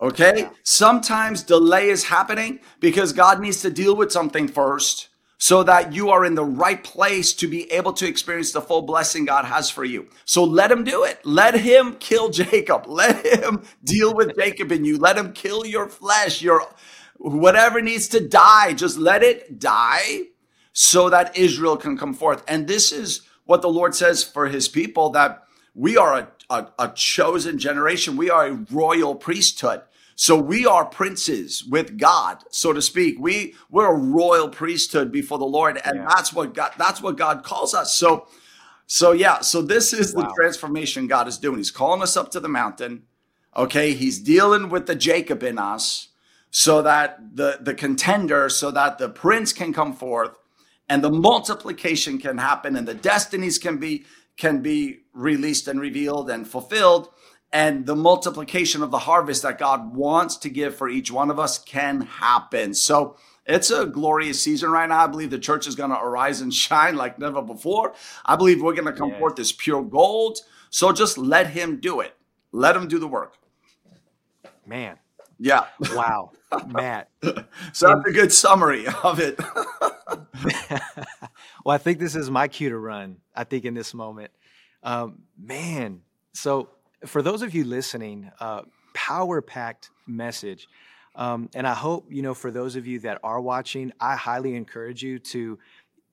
Okay? 0.00 0.48
Sometimes 0.62 1.42
delay 1.42 1.88
is 1.88 2.04
happening 2.04 2.60
because 2.78 3.12
God 3.12 3.40
needs 3.40 3.60
to 3.62 3.70
deal 3.70 3.96
with 3.96 4.12
something 4.12 4.46
first 4.46 5.07
so 5.38 5.62
that 5.62 5.92
you 5.92 6.10
are 6.10 6.24
in 6.24 6.34
the 6.34 6.44
right 6.44 6.82
place 6.82 7.32
to 7.32 7.46
be 7.46 7.70
able 7.72 7.92
to 7.92 8.06
experience 8.06 8.50
the 8.50 8.60
full 8.60 8.82
blessing 8.82 9.24
God 9.24 9.44
has 9.44 9.70
for 9.70 9.84
you. 9.84 10.08
So 10.24 10.42
let 10.42 10.70
him 10.70 10.82
do 10.82 11.04
it. 11.04 11.20
Let 11.24 11.54
him 11.54 11.94
kill 11.94 12.28
Jacob. 12.30 12.86
Let 12.86 13.24
him 13.24 13.62
deal 13.82 14.14
with 14.14 14.36
Jacob 14.36 14.72
in 14.72 14.84
you. 14.84 14.98
Let 14.98 15.16
him 15.16 15.32
kill 15.32 15.64
your 15.64 15.88
flesh, 15.88 16.42
your 16.42 16.62
whatever 17.16 17.80
needs 17.80 18.08
to 18.08 18.20
die. 18.20 18.74
Just 18.74 18.98
let 18.98 19.22
it 19.22 19.58
die 19.58 20.22
so 20.72 21.08
that 21.08 21.36
Israel 21.36 21.76
can 21.76 21.96
come 21.96 22.14
forth. 22.14 22.42
And 22.48 22.66
this 22.66 22.92
is 22.92 23.22
what 23.44 23.62
the 23.62 23.68
Lord 23.68 23.94
says 23.94 24.24
for 24.24 24.48
his 24.48 24.68
people 24.68 25.10
that 25.10 25.44
we 25.74 25.96
are 25.96 26.14
a, 26.14 26.28
a, 26.50 26.68
a 26.78 26.92
chosen 26.94 27.58
generation. 27.58 28.16
We 28.16 28.30
are 28.30 28.46
a 28.46 28.52
royal 28.70 29.14
priesthood. 29.14 29.82
So 30.20 30.36
we 30.36 30.66
are 30.66 30.84
princes 30.84 31.64
with 31.64 31.96
God, 31.96 32.42
so 32.50 32.72
to 32.72 32.82
speak. 32.82 33.20
We 33.20 33.54
we're 33.70 33.86
a 33.86 33.96
royal 33.96 34.48
priesthood 34.48 35.12
before 35.12 35.38
the 35.38 35.44
Lord, 35.44 35.80
and 35.84 35.98
yeah. 35.98 36.06
that's 36.08 36.32
what 36.32 36.54
God 36.54 36.72
that's 36.76 37.00
what 37.00 37.16
God 37.16 37.44
calls 37.44 37.72
us. 37.72 37.94
So 37.94 38.26
so 38.88 39.12
yeah, 39.12 39.42
so 39.42 39.62
this 39.62 39.92
is 39.92 40.16
wow. 40.16 40.22
the 40.22 40.34
transformation 40.36 41.06
God 41.06 41.28
is 41.28 41.38
doing. 41.38 41.58
He's 41.58 41.70
calling 41.70 42.02
us 42.02 42.16
up 42.16 42.32
to 42.32 42.40
the 42.40 42.48
mountain. 42.48 43.04
Okay, 43.56 43.92
he's 43.92 44.18
dealing 44.18 44.70
with 44.70 44.86
the 44.86 44.96
Jacob 44.96 45.44
in 45.44 45.56
us 45.56 46.08
so 46.50 46.82
that 46.82 47.36
the 47.36 47.58
the 47.60 47.74
contender, 47.74 48.48
so 48.48 48.72
that 48.72 48.98
the 48.98 49.08
prince 49.08 49.52
can 49.52 49.72
come 49.72 49.92
forth 49.92 50.36
and 50.88 51.04
the 51.04 51.12
multiplication 51.12 52.18
can 52.18 52.38
happen 52.38 52.74
and 52.74 52.88
the 52.88 52.94
destinies 52.94 53.56
can 53.56 53.78
be 53.78 54.04
can 54.36 54.62
be 54.62 54.98
released 55.12 55.68
and 55.68 55.80
revealed 55.80 56.28
and 56.28 56.48
fulfilled 56.48 57.08
and 57.52 57.86
the 57.86 57.96
multiplication 57.96 58.82
of 58.82 58.90
the 58.90 58.98
harvest 58.98 59.42
that 59.42 59.58
God 59.58 59.94
wants 59.94 60.36
to 60.38 60.50
give 60.50 60.76
for 60.76 60.88
each 60.88 61.10
one 61.10 61.30
of 61.30 61.38
us 61.38 61.58
can 61.58 62.02
happen. 62.02 62.74
So 62.74 63.16
it's 63.46 63.70
a 63.70 63.86
glorious 63.86 64.40
season 64.40 64.70
right 64.70 64.88
now. 64.88 65.04
I 65.04 65.06
believe 65.06 65.30
the 65.30 65.38
church 65.38 65.66
is 65.66 65.74
going 65.74 65.90
to 65.90 65.98
arise 65.98 66.40
and 66.40 66.52
shine 66.54 66.96
like 66.96 67.18
never 67.18 67.40
before. 67.40 67.94
I 68.24 68.36
believe 68.36 68.62
we're 68.62 68.74
going 68.74 68.84
to 68.84 68.92
come 68.92 69.10
yeah. 69.10 69.18
forth 69.18 69.38
as 69.38 69.52
pure 69.52 69.82
gold. 69.82 70.40
So 70.70 70.92
just 70.92 71.16
let 71.16 71.48
him 71.48 71.80
do 71.80 72.00
it. 72.00 72.14
Let 72.52 72.76
him 72.76 72.88
do 72.88 72.98
the 72.98 73.08
work. 73.08 73.34
Man. 74.66 74.98
Yeah. 75.38 75.64
Wow. 75.94 76.32
Matt. 76.66 77.08
so 77.72 77.88
that's 77.88 78.08
a 78.08 78.12
good 78.12 78.32
summary 78.32 78.86
of 79.02 79.20
it. 79.20 79.38
well, 81.64 81.74
I 81.74 81.78
think 81.78 81.98
this 81.98 82.14
is 82.14 82.30
my 82.30 82.48
cue 82.48 82.68
to 82.68 82.78
run. 82.78 83.18
I 83.34 83.44
think 83.44 83.64
in 83.64 83.72
this 83.74 83.94
moment. 83.94 84.30
Um, 84.82 85.20
man. 85.38 86.02
So 86.34 86.68
for 87.06 87.22
those 87.22 87.42
of 87.42 87.54
you 87.54 87.64
listening, 87.64 88.30
uh, 88.40 88.62
power 88.94 89.40
packed 89.40 89.90
message. 90.06 90.68
Um, 91.14 91.48
and 91.54 91.66
I 91.66 91.74
hope, 91.74 92.06
you 92.10 92.22
know, 92.22 92.34
for 92.34 92.50
those 92.50 92.76
of 92.76 92.86
you 92.86 93.00
that 93.00 93.18
are 93.22 93.40
watching, 93.40 93.92
I 94.00 94.16
highly 94.16 94.54
encourage 94.54 95.02
you 95.02 95.18
to 95.18 95.58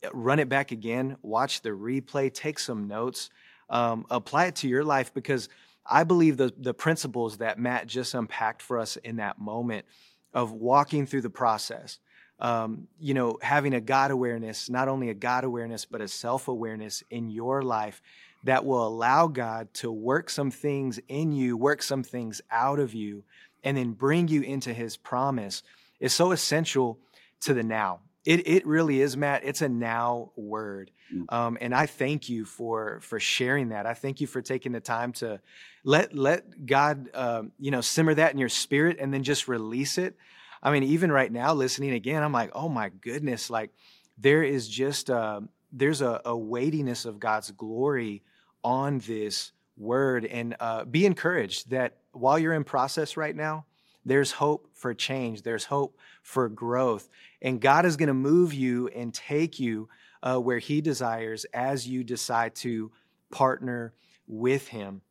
uh, 0.03 0.09
run 0.13 0.39
it 0.39 0.49
back 0.49 0.71
again, 0.71 1.17
watch 1.21 1.61
the 1.61 1.69
replay, 1.69 2.33
take 2.33 2.59
some 2.59 2.87
notes, 2.87 3.29
um, 3.69 4.05
apply 4.09 4.45
it 4.45 4.55
to 4.57 4.67
your 4.67 4.83
life 4.83 5.13
because 5.13 5.49
I 5.85 6.03
believe 6.03 6.37
the, 6.37 6.53
the 6.57 6.73
principles 6.73 7.37
that 7.37 7.59
Matt 7.59 7.87
just 7.87 8.13
unpacked 8.13 8.61
for 8.61 8.79
us 8.79 8.97
in 8.97 9.17
that 9.17 9.39
moment 9.39 9.85
of 10.33 10.51
walking 10.51 11.05
through 11.05 11.21
the 11.21 11.29
process, 11.29 11.99
um, 12.39 12.87
you 12.99 13.13
know, 13.13 13.37
having 13.41 13.73
a 13.73 13.81
God 13.81 14.11
awareness, 14.11 14.69
not 14.69 14.87
only 14.87 15.09
a 15.09 15.13
God 15.13 15.43
awareness, 15.43 15.85
but 15.85 16.01
a 16.01 16.07
self 16.07 16.47
awareness 16.47 17.03
in 17.09 17.29
your 17.29 17.61
life 17.61 18.01
that 18.45 18.63
will 18.63 18.87
allow 18.87 19.27
God 19.27 19.73
to 19.73 19.91
work 19.91 20.29
some 20.29 20.51
things 20.51 20.99
in 21.07 21.31
you, 21.31 21.57
work 21.57 21.81
some 21.81 22.03
things 22.03 22.41
out 22.51 22.79
of 22.79 22.93
you, 22.93 23.23
and 23.63 23.75
then 23.75 23.91
bring 23.91 24.27
you 24.27 24.43
into 24.43 24.71
his 24.71 24.97
promise 24.97 25.63
is 25.99 26.13
so 26.13 26.31
essential 26.31 26.99
to 27.41 27.53
the 27.53 27.63
now. 27.63 27.99
It, 28.23 28.47
it 28.47 28.65
really 28.65 29.01
is, 29.01 29.17
Matt. 29.17 29.43
It's 29.43 29.61
a 29.61 29.69
now 29.69 30.31
word. 30.35 30.91
Mm. 31.13 31.33
Um, 31.33 31.57
and 31.59 31.73
I 31.73 31.87
thank 31.87 32.29
you 32.29 32.45
for 32.45 32.99
for 33.01 33.19
sharing 33.19 33.69
that. 33.69 33.85
I 33.85 33.93
thank 33.93 34.21
you 34.21 34.27
for 34.27 34.41
taking 34.41 34.71
the 34.71 34.79
time 34.79 35.11
to 35.13 35.39
let 35.83 36.15
let 36.15 36.65
God 36.65 37.09
um, 37.13 37.51
you 37.59 37.69
know 37.69 37.81
simmer 37.81 38.13
that 38.13 38.31
in 38.31 38.39
your 38.39 38.49
spirit 38.49 38.97
and 38.99 39.13
then 39.13 39.23
just 39.23 39.47
release 39.47 39.97
it. 39.97 40.15
I 40.63 40.71
mean, 40.71 40.83
even 40.83 41.11
right 41.11 41.31
now, 41.31 41.53
listening 41.53 41.93
again, 41.93 42.23
I'm 42.23 42.31
like, 42.31 42.51
oh 42.55 42.69
my 42.69 42.89
goodness, 42.89 43.51
like 43.51 43.71
there 44.17 44.43
is 44.43 44.67
just 44.67 45.11
uh, 45.11 45.41
there's 45.71 46.01
a, 46.01 46.21
a 46.25 46.35
weightiness 46.35 47.05
of 47.05 47.19
God's 47.19 47.51
glory 47.51 48.23
on 48.65 48.97
this 48.99 49.51
word 49.77 50.25
and 50.25 50.55
uh, 50.59 50.83
be 50.85 51.05
encouraged 51.05 51.69
that 51.69 51.97
while 52.11 52.39
you're 52.39 52.53
in 52.53 52.63
process 52.63 53.15
right 53.15 53.35
now, 53.35 53.65
there's 54.03 54.31
hope 54.31 54.67
for 54.73 54.93
change, 54.93 55.43
there's 55.43 55.65
hope 55.65 55.97
for 56.23 56.49
growth. 56.49 57.07
And 57.41 57.61
God 57.61 57.85
is 57.85 57.95
going 57.95 58.07
to 58.07 58.13
move 58.13 58.53
you 58.53 58.87
and 58.87 59.13
take 59.13 59.59
you 59.59 59.87
uh, 60.23 60.37
where 60.37 60.57
He 60.57 60.81
desires 60.81 61.45
as 61.53 61.87
you 61.87 62.03
decide 62.03 62.55
to 62.55 62.91
partner 63.31 63.93
with 64.27 64.67
Him. 64.67 65.01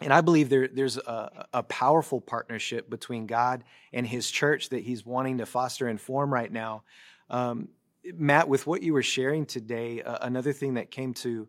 And 0.00 0.12
I 0.12 0.20
believe 0.20 0.48
there, 0.48 0.68
there's 0.68 0.96
a, 0.96 1.46
a, 1.52 1.62
powerful 1.62 2.20
partnership 2.20 2.90
between 2.90 3.26
God 3.26 3.64
and 3.92 4.06
His 4.06 4.30
church 4.30 4.68
that 4.68 4.82
He's 4.82 5.04
wanting 5.04 5.38
to 5.38 5.46
foster 5.46 5.88
and 5.88 6.00
form 6.00 6.32
right 6.32 6.50
now. 6.50 6.82
Um, 7.30 7.68
Matt, 8.04 8.48
with 8.48 8.66
what 8.66 8.82
you 8.82 8.92
were 8.92 9.02
sharing 9.02 9.46
today, 9.46 10.02
uh, 10.02 10.18
another 10.22 10.52
thing 10.52 10.74
that 10.74 10.90
came 10.90 11.14
to 11.14 11.48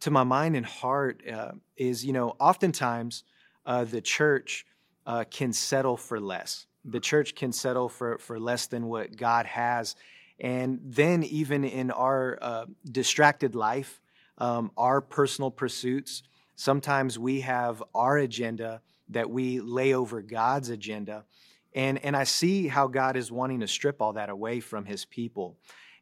to 0.00 0.10
my 0.10 0.24
mind 0.24 0.56
and 0.56 0.66
heart 0.66 1.22
uh, 1.30 1.52
is, 1.76 2.04
you 2.04 2.12
know, 2.12 2.36
oftentimes 2.38 3.24
uh, 3.66 3.84
the 3.84 4.00
church 4.00 4.66
uh, 5.06 5.24
can 5.30 5.52
settle 5.52 5.96
for 5.96 6.20
less. 6.20 6.66
The 6.84 7.00
church 7.00 7.34
can 7.34 7.52
settle 7.52 7.88
for, 7.88 8.18
for 8.18 8.38
less 8.38 8.66
than 8.66 8.86
what 8.86 9.16
God 9.16 9.46
has. 9.46 9.96
And 10.38 10.80
then, 10.82 11.22
even 11.22 11.64
in 11.64 11.90
our 11.90 12.38
uh, 12.42 12.66
distracted 12.90 13.54
life, 13.54 14.00
um, 14.36 14.72
our 14.76 15.00
personal 15.00 15.50
pursuits, 15.50 16.22
Sometimes 16.56 17.18
we 17.18 17.40
have 17.40 17.82
our 17.94 18.18
agenda 18.18 18.80
that 19.08 19.28
we 19.28 19.60
lay 19.60 19.94
over 19.94 20.22
God's 20.22 20.70
agenda. 20.70 21.24
And, 21.74 22.02
and 22.04 22.16
I 22.16 22.24
see 22.24 22.68
how 22.68 22.86
God 22.86 23.16
is 23.16 23.32
wanting 23.32 23.60
to 23.60 23.68
strip 23.68 24.00
all 24.00 24.12
that 24.12 24.30
away 24.30 24.60
from 24.60 24.84
his 24.84 25.04
people 25.04 25.56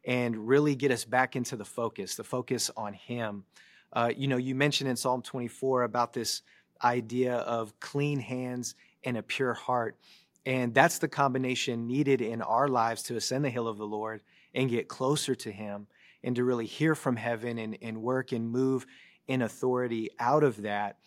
and 0.04 0.46
really 0.46 0.74
get 0.74 0.90
us 0.90 1.04
back 1.04 1.36
into 1.36 1.56
the 1.56 1.64
focus, 1.64 2.16
the 2.16 2.24
focus 2.24 2.70
on 2.76 2.92
him. 2.92 3.44
Uh, 3.92 4.10
you 4.16 4.28
know, 4.28 4.36
you 4.36 4.54
mentioned 4.54 4.88
in 4.88 4.96
Psalm 4.96 5.22
24 5.22 5.82
about 5.82 6.12
this 6.12 6.42
idea 6.82 7.36
of 7.36 7.78
clean 7.80 8.18
hands 8.18 8.74
and 9.04 9.16
a 9.16 9.22
pure 9.22 9.54
heart. 9.54 9.96
And 10.44 10.74
that's 10.74 10.98
the 10.98 11.08
combination 11.08 11.86
needed 11.86 12.20
in 12.20 12.42
our 12.42 12.68
lives 12.68 13.04
to 13.04 13.16
ascend 13.16 13.44
the 13.44 13.50
hill 13.50 13.68
of 13.68 13.78
the 13.78 13.86
Lord 13.86 14.22
and 14.54 14.70
get 14.70 14.88
closer 14.88 15.34
to 15.36 15.52
Him 15.52 15.86
and 16.24 16.36
to 16.36 16.44
really 16.44 16.66
hear 16.66 16.94
from 16.94 17.16
heaven 17.16 17.58
and, 17.58 17.78
and 17.82 18.02
work 18.02 18.32
and 18.32 18.50
move 18.50 18.86
in 19.28 19.42
authority 19.42 20.10
out 20.18 20.42
of 20.42 20.62
that. 20.62 20.98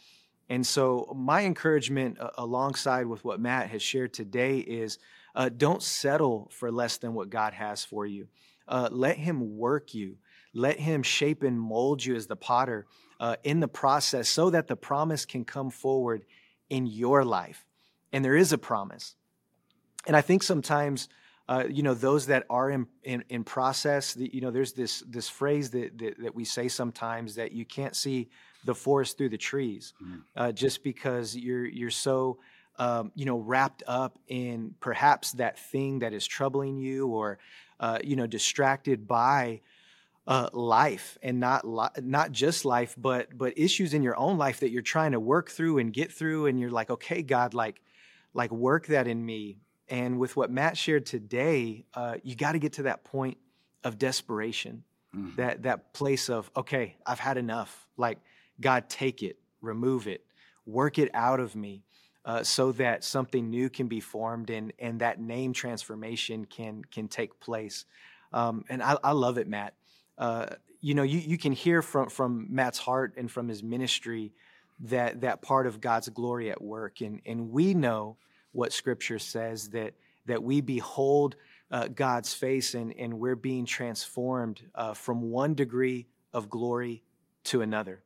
And 0.48 0.66
so, 0.66 1.12
my 1.16 1.44
encouragement 1.44 2.20
uh, 2.20 2.30
alongside 2.38 3.08
with 3.08 3.26
what 3.26 3.40
Matt 3.40 3.70
has 3.72 3.82
shared 3.82 4.14
today 4.14 4.60
is 4.60 5.00
uh, 5.34 5.50
don't 5.50 5.82
settle 5.82 6.50
for 6.54 6.72
less 6.72 6.98
than 6.98 7.14
what 7.14 7.30
God 7.30 7.54
has 7.54 7.84
for 7.84 8.06
you. 8.06 8.28
Uh, 8.68 8.90
let 8.92 9.18
Him 9.18 9.58
work 9.58 9.94
you, 9.94 10.18
let 10.56 10.80
Him 10.80 11.04
shape 11.04 11.44
and 11.44 11.60
mold 11.60 12.04
you 12.04 12.16
as 12.16 12.26
the 12.26 12.36
potter 12.36 12.88
uh, 13.20 13.36
in 13.44 13.60
the 13.60 13.68
process 13.68 14.28
so 14.28 14.50
that 14.50 14.68
the 14.68 14.76
promise 14.76 15.26
can 15.26 15.46
come 15.46 15.70
forward 15.70 16.26
in 16.70 16.88
your 16.88 17.24
life. 17.24 17.66
And 18.12 18.24
there 18.24 18.36
is 18.36 18.54
a 18.54 18.58
promise. 18.58 19.16
And 20.08 20.16
I 20.16 20.22
think 20.22 20.44
sometimes, 20.44 21.10
uh, 21.50 21.66
you 21.70 21.84
know, 21.84 21.94
those 21.94 22.28
that 22.28 22.46
are 22.50 22.70
in, 22.70 22.88
in, 23.04 23.24
in 23.30 23.44
process, 23.44 24.14
the, 24.14 24.30
you 24.34 24.42
know, 24.42 24.52
there's 24.52 24.74
this, 24.74 25.04
this 25.08 25.28
phrase 25.28 25.72
that, 25.72 25.98
that, 25.98 26.16
that, 26.22 26.36
we 26.36 26.46
say 26.46 26.68
sometimes 26.68 27.36
that 27.36 27.52
you 27.52 27.66
can't 27.66 27.96
see 27.96 28.30
the 28.64 28.74
forest 28.74 29.18
through 29.18 29.30
the 29.30 29.38
trees 29.38 29.94
mm-hmm. 30.02 30.20
uh, 30.36 30.52
just 30.52 30.84
because 30.84 31.36
you're, 31.36 31.66
you're 31.66 31.90
so, 31.90 32.40
um, 32.78 33.12
you 33.16 33.26
know, 33.26 33.38
wrapped 33.38 33.84
up 33.88 34.18
in 34.28 34.76
perhaps 34.80 35.34
that 35.34 35.60
thing 35.60 36.00
that 36.00 36.14
is 36.14 36.26
troubling 36.26 36.78
you 36.78 37.08
or, 37.08 37.40
uh, 37.80 38.00
you 38.04 38.16
know, 38.16 38.28
distracted 38.28 39.08
by 39.08 39.62
uh, 40.28 40.50
life 40.54 41.18
and 41.22 41.40
not 41.40 41.68
li- 41.68 42.02
not 42.02 42.32
just 42.32 42.66
life, 42.66 42.96
but 42.98 43.38
but 43.38 43.58
issues 43.58 43.94
in 43.94 44.02
your 44.02 44.18
own 44.18 44.38
life 44.38 44.62
that 44.62 44.70
you're 44.70 44.82
trying 44.82 45.12
to 45.12 45.20
work 45.20 45.50
through 45.50 45.78
and 45.78 45.94
get 45.94 46.12
through, 46.12 46.48
and 46.48 46.60
you're 46.60 46.72
like, 46.72 46.90
okay, 46.90 47.22
God, 47.22 47.54
like 47.54 47.82
like 48.34 48.52
work 48.52 48.88
that 48.88 49.08
in 49.08 49.24
me. 49.24 49.60
And 49.88 50.18
with 50.18 50.36
what 50.36 50.50
Matt 50.50 50.78
shared 50.78 51.06
today, 51.06 51.86
uh, 51.94 52.16
you 52.24 52.36
got 52.36 52.54
to 52.54 52.60
get 52.60 52.74
to 52.74 52.84
that 52.84 53.04
point 53.04 53.38
of 53.84 54.00
desperation, 54.00 54.84
mm-hmm. 55.16 55.36
that 55.36 55.64
that 55.64 55.94
place 55.94 56.30
of 56.30 56.50
okay, 56.58 56.96
I've 57.06 57.20
had 57.20 57.38
enough. 57.38 57.88
Like 57.96 58.18
God, 58.60 58.90
take 58.90 59.22
it, 59.22 59.38
remove 59.62 60.08
it, 60.08 60.26
work 60.66 60.98
it 60.98 61.12
out 61.14 61.40
of 61.40 61.56
me. 61.56 61.84
Uh, 62.26 62.42
so 62.42 62.72
that 62.72 63.04
something 63.04 63.52
new 63.52 63.70
can 63.70 63.88
be 63.88 64.00
formed 64.00 64.50
and 64.50 64.74
and 64.80 65.02
that 65.02 65.20
name 65.20 65.54
transformation 65.54 66.46
can 66.46 66.84
can 66.86 67.08
take 67.08 67.40
place. 67.40 67.86
Um, 68.34 68.66
and 68.68 68.82
I, 68.82 68.98
I 69.04 69.12
love 69.12 69.38
it, 69.38 69.48
Matt 69.48 69.76
uh, 70.18 70.48
you 70.82 70.94
know, 70.94 71.04
you, 71.04 71.20
you 71.20 71.38
can 71.38 71.52
hear 71.52 71.82
from, 71.82 72.10
from 72.10 72.48
Matt's 72.50 72.80
heart 72.80 73.16
and 73.18 73.30
from 73.30 73.48
his 73.48 73.64
ministry 73.64 74.34
that 74.82 75.22
that 75.22 75.42
part 75.42 75.68
of 75.68 75.82
God's 75.82 76.10
glory 76.10 76.52
at 76.52 76.62
work. 76.62 77.02
And, 77.02 77.22
and 77.26 77.50
we 77.50 77.74
know 77.74 78.18
what 78.52 78.74
scripture 78.74 79.20
says 79.20 79.70
that, 79.70 79.94
that 80.26 80.44
we 80.44 80.62
behold 80.62 81.36
uh, 81.72 81.88
God's 81.88 82.34
face 82.34 82.74
and, 82.74 82.94
and 82.98 83.20
we're 83.20 83.36
being 83.36 83.66
transformed 83.66 84.62
uh, 84.76 84.94
from 84.94 85.32
one 85.32 85.56
degree 85.56 86.08
of 86.34 86.50
glory 86.50 87.04
to 87.46 87.62
another. 87.62 88.04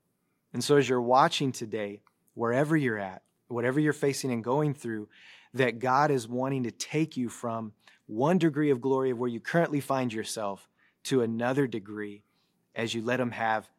And 0.54 0.64
so 0.64 0.78
as 0.78 0.88
you're 0.88 1.02
watching 1.02 1.52
today, 1.52 2.02
wherever 2.34 2.78
you're 2.78 3.00
at, 3.00 3.22
whatever 3.48 3.80
you're 3.80 3.94
facing 3.94 4.32
and 4.32 4.44
going 4.44 4.74
through, 4.74 5.10
that 5.54 5.80
God 5.80 6.12
is 6.12 6.28
wanting 6.28 6.64
to 6.64 6.72
take 6.72 7.18
you 7.18 7.30
from 7.30 7.74
one 8.06 8.38
degree 8.38 8.70
of 8.70 8.82
glory 8.82 9.12
of 9.12 9.18
where 9.18 9.30
you 9.30 9.40
currently 9.40 9.80
find 9.80 10.14
yourself 10.14 10.68
to 11.10 11.22
another 11.22 11.68
degree 11.68 12.24
as 12.76 12.94
you 12.94 13.02
let 13.04 13.20
him 13.20 13.32
have 13.32 13.70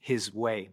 his 0.00 0.32
way. 0.32 0.70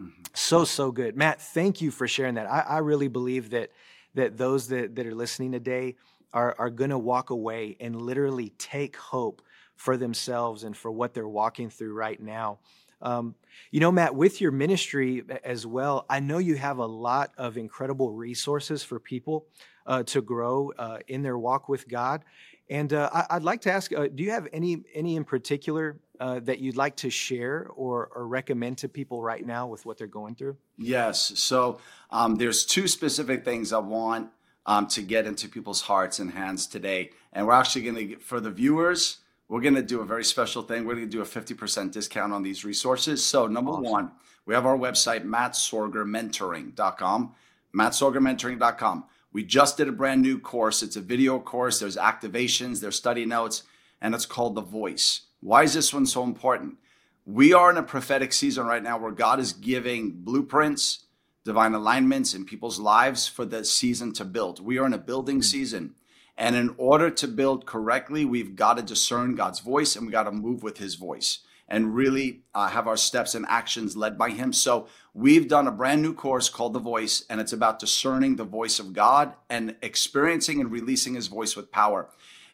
Mm-hmm. 0.00 0.22
So, 0.34 0.64
so 0.64 0.90
good. 0.90 1.16
Matt, 1.16 1.40
thank 1.40 1.80
you 1.80 1.90
for 1.90 2.06
sharing 2.08 2.34
that. 2.34 2.50
I, 2.50 2.60
I 2.60 2.78
really 2.78 3.08
believe 3.08 3.50
that 3.50 3.70
that 4.14 4.36
those 4.36 4.68
that, 4.68 4.96
that 4.96 5.06
are 5.06 5.14
listening 5.14 5.52
today 5.52 5.96
are, 6.32 6.54
are 6.58 6.70
going 6.70 6.90
to 6.90 6.98
walk 6.98 7.30
away 7.30 7.76
and 7.78 8.00
literally 8.00 8.50
take 8.58 8.96
hope 8.96 9.42
for 9.76 9.96
themselves 9.96 10.64
and 10.64 10.76
for 10.76 10.90
what 10.90 11.14
they're 11.14 11.28
walking 11.28 11.70
through 11.70 11.94
right 11.94 12.20
now. 12.20 12.58
Um, 13.00 13.36
you 13.70 13.78
know, 13.78 13.92
Matt, 13.92 14.14
with 14.14 14.40
your 14.40 14.50
ministry 14.50 15.22
as 15.44 15.66
well, 15.66 16.04
I 16.10 16.18
know 16.20 16.38
you 16.38 16.56
have 16.56 16.78
a 16.78 16.86
lot 16.86 17.32
of 17.38 17.56
incredible 17.56 18.12
resources 18.12 18.82
for 18.82 18.98
people 18.98 19.46
uh, 19.88 20.04
to 20.04 20.22
grow 20.22 20.72
uh, 20.78 20.98
in 21.08 21.22
their 21.22 21.38
walk 21.38 21.68
with 21.68 21.88
God. 21.88 22.24
And 22.70 22.92
uh, 22.92 23.10
I, 23.12 23.34
would 23.34 23.44
like 23.44 23.62
to 23.62 23.72
ask, 23.72 23.92
uh, 23.92 24.06
do 24.14 24.22
you 24.22 24.30
have 24.30 24.46
any 24.52 24.84
any 24.94 25.16
in 25.16 25.24
particular 25.24 25.98
uh, 26.20 26.40
that 26.40 26.58
you'd 26.58 26.76
like 26.76 26.96
to 26.96 27.08
share 27.08 27.66
or, 27.74 28.10
or 28.14 28.28
recommend 28.28 28.76
to 28.78 28.88
people 28.88 29.22
right 29.22 29.44
now 29.44 29.66
with 29.66 29.86
what 29.86 29.96
they're 29.96 30.06
going 30.06 30.34
through? 30.34 30.56
Yes. 30.76 31.32
So 31.36 31.78
um, 32.10 32.36
there's 32.36 32.66
two 32.66 32.86
specific 32.86 33.44
things 33.44 33.72
I 33.72 33.78
want 33.78 34.28
um, 34.66 34.86
to 34.88 35.00
get 35.00 35.26
into 35.26 35.48
people's 35.48 35.80
hearts 35.80 36.18
and 36.18 36.30
hands 36.30 36.66
today, 36.66 37.12
and 37.32 37.46
we're 37.46 37.54
actually 37.54 37.82
going 37.82 37.96
to 37.96 38.18
for 38.18 38.38
the 38.38 38.50
viewers. 38.50 39.18
We're 39.48 39.62
going 39.62 39.76
to 39.76 39.82
do 39.82 40.02
a 40.02 40.04
very 40.04 40.24
special 40.24 40.60
thing. 40.60 40.84
We're 40.84 40.96
going 40.96 41.08
to 41.08 41.16
do 41.16 41.22
a 41.22 41.24
50% 41.24 41.90
discount 41.90 42.34
on 42.34 42.42
these 42.42 42.66
resources. 42.66 43.24
So, 43.24 43.46
number 43.46 43.70
awesome. 43.70 43.84
one, 43.84 44.12
we 44.44 44.52
have 44.52 44.66
our 44.66 44.76
website, 44.76 45.24
mattsorgermentoring.com, 45.24 47.34
mattsorgermentoring.com. 47.74 49.04
We 49.32 49.44
just 49.44 49.76
did 49.76 49.88
a 49.88 49.92
brand 49.92 50.22
new 50.22 50.38
course. 50.38 50.82
It's 50.82 50.96
a 50.96 51.00
video 51.00 51.38
course. 51.38 51.80
There's 51.80 51.96
activations, 51.96 52.80
there's 52.80 52.96
study 52.96 53.26
notes, 53.26 53.62
and 54.00 54.14
it's 54.14 54.26
called 54.26 54.54
The 54.54 54.62
Voice. 54.62 55.22
Why 55.40 55.62
is 55.64 55.74
this 55.74 55.92
one 55.92 56.06
so 56.06 56.24
important? 56.24 56.78
We 57.26 57.52
are 57.52 57.70
in 57.70 57.76
a 57.76 57.82
prophetic 57.82 58.32
season 58.32 58.66
right 58.66 58.82
now 58.82 58.98
where 58.98 59.12
God 59.12 59.38
is 59.38 59.52
giving 59.52 60.12
blueprints, 60.22 61.04
divine 61.44 61.74
alignments 61.74 62.32
in 62.34 62.46
people's 62.46 62.80
lives 62.80 63.28
for 63.28 63.44
the 63.44 63.64
season 63.64 64.12
to 64.14 64.24
build. 64.24 64.64
We 64.64 64.78
are 64.78 64.86
in 64.86 64.94
a 64.94 64.98
building 64.98 65.40
mm. 65.40 65.44
season. 65.44 65.94
And 66.36 66.56
in 66.56 66.74
order 66.78 67.10
to 67.10 67.28
build 67.28 67.66
correctly, 67.66 68.24
we've 68.24 68.56
got 68.56 68.76
to 68.78 68.82
discern 68.82 69.34
God's 69.34 69.60
voice 69.60 69.94
and 69.94 70.06
we 70.06 70.12
got 70.12 70.24
to 70.24 70.32
move 70.32 70.62
with 70.62 70.78
his 70.78 70.94
voice 70.94 71.40
and 71.68 71.94
really 71.94 72.40
uh, 72.54 72.68
have 72.68 72.88
our 72.88 72.96
steps 72.96 73.34
and 73.34 73.44
actions 73.48 73.96
led 73.96 74.16
by 74.16 74.30
him. 74.30 74.52
So 74.52 74.88
we've 75.12 75.48
done 75.48 75.66
a 75.66 75.72
brand 75.72 76.02
new 76.02 76.14
course 76.14 76.48
called 76.48 76.72
The 76.72 76.80
Voice, 76.80 77.24
and 77.28 77.40
it's 77.40 77.52
about 77.52 77.78
discerning 77.78 78.36
the 78.36 78.44
voice 78.44 78.78
of 78.78 78.92
God 78.92 79.34
and 79.50 79.76
experiencing 79.82 80.60
and 80.60 80.70
releasing 80.70 81.14
his 81.14 81.26
voice 81.26 81.56
with 81.56 81.70
power. 81.70 82.08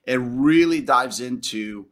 It 0.05 0.17
really 0.17 0.81
dives 0.81 1.21
into 1.21 1.87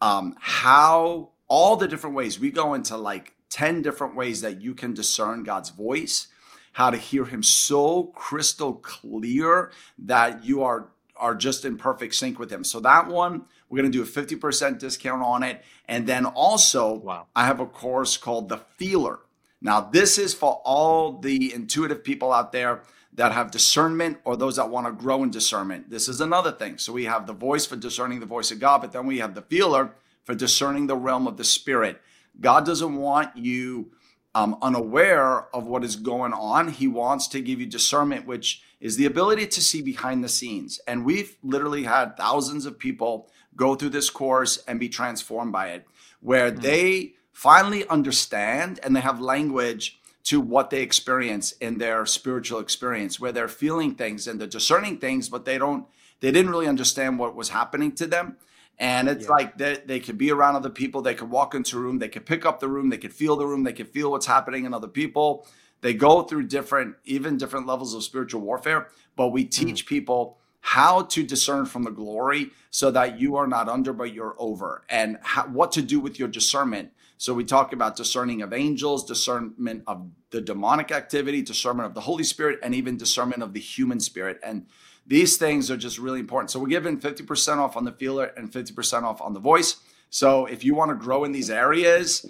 um, 0.00 0.34
how 0.40 1.30
all 1.48 1.76
the 1.76 1.88
different 1.88 2.16
ways 2.16 2.38
we 2.38 2.50
go 2.50 2.74
into 2.74 2.96
like 2.96 3.34
10 3.50 3.82
different 3.82 4.16
ways 4.16 4.40
that 4.40 4.60
you 4.60 4.74
can 4.74 4.94
discern 4.94 5.44
God's 5.44 5.70
voice, 5.70 6.26
how 6.72 6.90
to 6.90 6.96
hear 6.96 7.24
him 7.24 7.42
so 7.42 8.04
crystal 8.14 8.74
clear 8.74 9.70
that 9.98 10.44
you 10.44 10.62
are 10.62 10.88
are 11.16 11.36
just 11.36 11.64
in 11.64 11.76
perfect 11.76 12.12
sync 12.16 12.40
with 12.40 12.50
him. 12.50 12.64
So 12.64 12.80
that 12.80 13.06
one 13.06 13.44
we're 13.74 13.80
going 13.80 13.90
to 13.90 13.98
do 13.98 14.04
a 14.04 14.24
50% 14.24 14.78
discount 14.78 15.20
on 15.20 15.42
it. 15.42 15.64
And 15.88 16.06
then 16.06 16.26
also, 16.26 16.94
wow. 16.94 17.26
I 17.34 17.46
have 17.46 17.58
a 17.58 17.66
course 17.66 18.16
called 18.16 18.48
The 18.48 18.58
Feeler. 18.58 19.18
Now, 19.60 19.80
this 19.80 20.16
is 20.16 20.32
for 20.32 20.62
all 20.64 21.18
the 21.18 21.52
intuitive 21.52 22.04
people 22.04 22.32
out 22.32 22.52
there 22.52 22.82
that 23.14 23.32
have 23.32 23.50
discernment 23.50 24.18
or 24.22 24.36
those 24.36 24.54
that 24.56 24.70
want 24.70 24.86
to 24.86 24.92
grow 24.92 25.24
in 25.24 25.30
discernment. 25.32 25.90
This 25.90 26.08
is 26.08 26.20
another 26.20 26.52
thing. 26.52 26.78
So 26.78 26.92
we 26.92 27.06
have 27.06 27.26
the 27.26 27.32
voice 27.32 27.66
for 27.66 27.74
discerning 27.74 28.20
the 28.20 28.26
voice 28.26 28.52
of 28.52 28.60
God, 28.60 28.80
but 28.80 28.92
then 28.92 29.06
we 29.06 29.18
have 29.18 29.34
the 29.34 29.42
feeler 29.42 29.96
for 30.22 30.36
discerning 30.36 30.86
the 30.86 30.96
realm 30.96 31.26
of 31.26 31.36
the 31.36 31.42
spirit. 31.42 32.00
God 32.40 32.64
doesn't 32.64 32.94
want 32.94 33.36
you 33.36 33.90
um, 34.36 34.56
unaware 34.62 35.52
of 35.54 35.66
what 35.66 35.82
is 35.82 35.96
going 35.96 36.32
on. 36.32 36.68
He 36.68 36.86
wants 36.86 37.26
to 37.28 37.40
give 37.40 37.58
you 37.58 37.66
discernment, 37.66 38.24
which 38.24 38.62
is 38.80 38.96
the 38.96 39.06
ability 39.06 39.46
to 39.48 39.60
see 39.62 39.82
behind 39.82 40.22
the 40.22 40.28
scenes. 40.28 40.80
And 40.86 41.04
we've 41.04 41.36
literally 41.42 41.84
had 41.84 42.16
thousands 42.16 42.66
of 42.66 42.78
people 42.78 43.30
go 43.56 43.74
through 43.74 43.90
this 43.90 44.10
course 44.10 44.58
and 44.66 44.80
be 44.80 44.88
transformed 44.88 45.52
by 45.52 45.68
it, 45.68 45.86
where 46.20 46.50
mm-hmm. 46.50 46.60
they 46.60 47.14
finally 47.32 47.86
understand 47.88 48.80
and 48.82 48.94
they 48.94 49.00
have 49.00 49.20
language 49.20 50.00
to 50.24 50.40
what 50.40 50.70
they 50.70 50.80
experience 50.80 51.52
in 51.52 51.76
their 51.78 52.06
spiritual 52.06 52.58
experience, 52.58 53.20
where 53.20 53.32
they're 53.32 53.48
feeling 53.48 53.94
things 53.94 54.26
and 54.26 54.40
they're 54.40 54.48
discerning 54.48 54.96
things, 54.98 55.28
but 55.28 55.44
they 55.44 55.58
don't, 55.58 55.86
they 56.20 56.30
didn't 56.30 56.50
really 56.50 56.66
understand 56.66 57.18
what 57.18 57.36
was 57.36 57.50
happening 57.50 57.92
to 57.92 58.06
them. 58.06 58.36
And 58.78 59.08
it's 59.08 59.26
yeah. 59.26 59.30
like 59.30 59.58
they, 59.58 59.78
they 59.84 60.00
could 60.00 60.18
be 60.18 60.32
around 60.32 60.56
other 60.56 60.70
people, 60.70 61.02
they 61.02 61.14
could 61.14 61.30
walk 61.30 61.54
into 61.54 61.76
a 61.76 61.80
room, 61.80 61.98
they 61.98 62.08
could 62.08 62.26
pick 62.26 62.46
up 62.46 62.58
the 62.58 62.68
room, 62.68 62.88
they 62.88 62.98
could 62.98 63.12
feel 63.12 63.36
the 63.36 63.46
room, 63.46 63.62
they 63.62 63.72
could 63.72 63.88
feel 63.88 64.10
what's 64.10 64.26
happening 64.26 64.64
in 64.64 64.74
other 64.74 64.88
people. 64.88 65.46
They 65.82 65.92
go 65.92 66.22
through 66.22 66.46
different, 66.46 66.96
even 67.04 67.36
different 67.36 67.66
levels 67.66 67.94
of 67.94 68.02
spiritual 68.02 68.40
warfare, 68.40 68.88
but 69.16 69.28
we 69.28 69.44
mm. 69.44 69.50
teach 69.50 69.84
mm. 69.84 69.88
people 69.88 70.38
how 70.66 71.02
to 71.02 71.22
discern 71.22 71.66
from 71.66 71.82
the 71.82 71.90
glory 71.90 72.50
so 72.70 72.90
that 72.90 73.20
you 73.20 73.36
are 73.36 73.46
not 73.46 73.68
under 73.68 73.92
but 73.92 74.14
you're 74.14 74.34
over. 74.38 74.82
And 74.88 75.18
how, 75.20 75.44
what 75.44 75.72
to 75.72 75.82
do 75.82 76.00
with 76.00 76.18
your 76.18 76.26
discernment. 76.26 76.90
So 77.18 77.34
we 77.34 77.44
talk 77.44 77.74
about 77.74 77.96
discerning 77.96 78.40
of 78.40 78.54
angels 78.54 79.04
discernment 79.04 79.84
of 79.86 80.08
the 80.30 80.40
demonic 80.40 80.90
activity 80.90 81.42
discernment 81.42 81.86
of 81.86 81.94
the 81.94 82.00
holy 82.00 82.24
spirit 82.24 82.60
and 82.62 82.74
even 82.74 82.96
discernment 82.96 83.42
of 83.42 83.52
the 83.52 83.60
human 83.60 84.00
spirit. 84.00 84.40
And 84.42 84.66
these 85.06 85.36
things 85.36 85.70
are 85.70 85.76
just 85.76 85.98
really 85.98 86.20
important. 86.20 86.50
So 86.50 86.58
we're 86.58 86.68
giving 86.68 86.98
50% 86.98 87.58
off 87.58 87.76
on 87.76 87.84
the 87.84 87.92
feeler 87.92 88.32
and 88.34 88.50
50% 88.50 89.02
off 89.02 89.20
on 89.20 89.34
the 89.34 89.40
voice. 89.40 89.76
So 90.08 90.46
if 90.46 90.64
you 90.64 90.74
want 90.74 90.92
to 90.92 90.94
grow 90.94 91.24
in 91.24 91.32
these 91.32 91.50
areas 91.50 92.24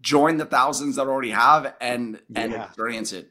join 0.00 0.36
the 0.36 0.44
thousands 0.44 0.96
that 0.96 1.06
already 1.06 1.30
have 1.30 1.74
and 1.80 2.20
and 2.34 2.52
yeah. 2.52 2.64
experience 2.64 3.12
it 3.12 3.30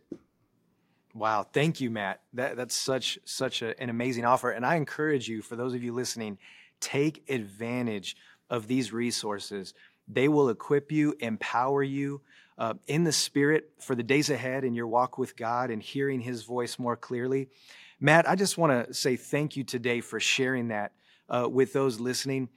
Wow, 1.13 1.43
thank 1.43 1.82
you, 1.82 1.89
Matt. 1.89 2.21
That 2.34 2.56
that's 2.56 2.76
such 2.76 3.19
such 3.26 3.62
a, 3.62 3.80
an 3.82 3.89
amazing 3.89 4.26
offer, 4.26 4.52
and 4.52 4.65
I 4.65 4.76
encourage 4.76 5.28
you, 5.28 5.41
for 5.41 5.56
those 5.56 5.74
of 5.74 5.84
you 5.84 5.93
listening, 5.93 6.38
take 6.80 7.30
advantage 7.30 8.15
of 8.50 8.67
these 8.67 8.93
resources. 8.93 9.74
They 10.08 10.28
will 10.28 10.50
equip 10.50 10.91
you, 10.91 11.15
empower 11.19 11.84
you 11.84 12.21
uh, 12.58 12.76
in 12.88 13.04
the 13.04 13.12
spirit 13.12 13.71
for 13.80 13.95
the 13.95 14.04
days 14.04 14.30
ahead 14.30 14.63
in 14.63 14.74
your 14.74 14.88
walk 14.88 15.17
with 15.17 15.36
God 15.36 15.69
and 15.69 15.82
hearing 15.82 16.21
His 16.21 16.43
voice 16.43 16.80
more 16.80 16.95
clearly. 16.95 17.50
Matt, 18.00 18.28
I 18.28 18.36
just 18.36 18.58
want 18.58 18.88
to 18.88 18.93
say 18.93 19.15
thank 19.15 19.56
you 19.56 19.63
today 19.63 20.02
for 20.02 20.19
sharing 20.19 20.69
that 20.69 20.93
uh, 21.30 21.47
with 21.50 21.74
those 21.74 22.00
listening. 22.00 22.50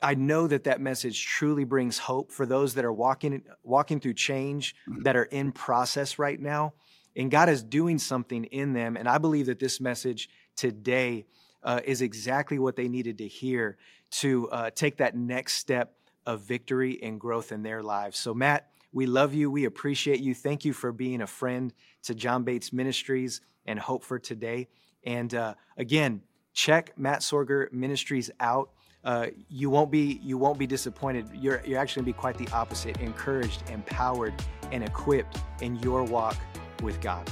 I 0.00 0.14
know 0.14 0.46
that 0.46 0.64
that 0.64 0.80
message 0.80 1.24
truly 1.24 1.64
brings 1.64 1.98
hope 1.98 2.30
for 2.30 2.46
those 2.46 2.74
that 2.74 2.84
are 2.84 2.92
walking 2.92 3.42
walking 3.64 3.98
through 3.98 4.14
change, 4.14 4.76
mm-hmm. 4.88 5.02
that 5.02 5.16
are 5.16 5.24
in 5.24 5.50
process 5.50 6.18
right 6.18 6.40
now 6.40 6.74
and 7.16 7.30
God 7.30 7.48
is 7.48 7.62
doing 7.62 7.98
something 7.98 8.44
in 8.44 8.72
them. 8.72 8.96
And 8.96 9.08
I 9.08 9.18
believe 9.18 9.46
that 9.46 9.58
this 9.58 9.80
message 9.80 10.28
today 10.56 11.26
uh, 11.62 11.80
is 11.84 12.02
exactly 12.02 12.58
what 12.58 12.76
they 12.76 12.88
needed 12.88 13.18
to 13.18 13.28
hear 13.28 13.76
to 14.10 14.48
uh, 14.50 14.70
take 14.70 14.98
that 14.98 15.16
next 15.16 15.54
step 15.54 15.94
of 16.26 16.42
victory 16.42 17.02
and 17.02 17.20
growth 17.20 17.52
in 17.52 17.62
their 17.62 17.82
lives. 17.82 18.18
So, 18.18 18.34
Matt, 18.34 18.68
we 18.92 19.06
love 19.06 19.34
you. 19.34 19.50
We 19.50 19.64
appreciate 19.64 20.20
you. 20.20 20.34
Thank 20.34 20.64
you 20.64 20.72
for 20.72 20.92
being 20.92 21.22
a 21.22 21.26
friend 21.26 21.72
to 22.04 22.14
John 22.14 22.44
Bates 22.44 22.72
Ministries 22.72 23.40
and 23.64 23.78
Hope 23.78 24.04
for 24.04 24.18
Today. 24.18 24.68
And 25.04 25.34
uh, 25.34 25.54
again, 25.76 26.22
check 26.52 26.92
Matt 26.98 27.20
Sorger 27.20 27.72
Ministries 27.72 28.30
out. 28.38 28.70
Uh, 29.04 29.28
you 29.48 29.68
won't 29.68 29.90
be 29.90 30.20
you 30.22 30.38
won't 30.38 30.58
be 30.58 30.66
disappointed. 30.66 31.26
You're 31.34 31.60
you're 31.66 31.80
actually 31.80 32.02
to 32.02 32.06
be 32.06 32.12
quite 32.12 32.38
the 32.38 32.48
opposite, 32.50 32.98
encouraged, 32.98 33.68
empowered, 33.68 34.32
and 34.70 34.84
equipped 34.84 35.38
in 35.60 35.74
your 35.76 36.04
walk 36.04 36.36
with 36.82 37.00
God. 37.00 37.30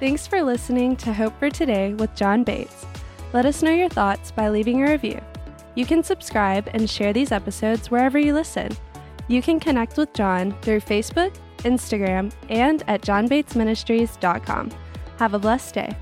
Thanks 0.00 0.26
for 0.26 0.42
listening 0.42 0.96
to 0.96 1.12
Hope 1.12 1.38
for 1.38 1.50
Today 1.50 1.94
with 1.94 2.14
John 2.14 2.44
Bates. 2.44 2.86
Let 3.32 3.46
us 3.46 3.62
know 3.62 3.72
your 3.72 3.88
thoughts 3.88 4.30
by 4.30 4.48
leaving 4.48 4.82
a 4.82 4.90
review. 4.90 5.20
You 5.74 5.86
can 5.86 6.02
subscribe 6.02 6.68
and 6.72 6.88
share 6.88 7.12
these 7.12 7.32
episodes 7.32 7.90
wherever 7.90 8.18
you 8.18 8.32
listen. 8.32 8.76
You 9.28 9.42
can 9.42 9.60
connect 9.60 9.96
with 9.96 10.12
John 10.14 10.56
through 10.62 10.80
Facebook, 10.80 11.34
Instagram, 11.58 12.32
and 12.48 12.82
at 12.86 13.02
johnbatesministries.com. 13.02 14.70
Have 15.18 15.34
a 15.34 15.38
blessed 15.38 15.74
day. 15.74 15.96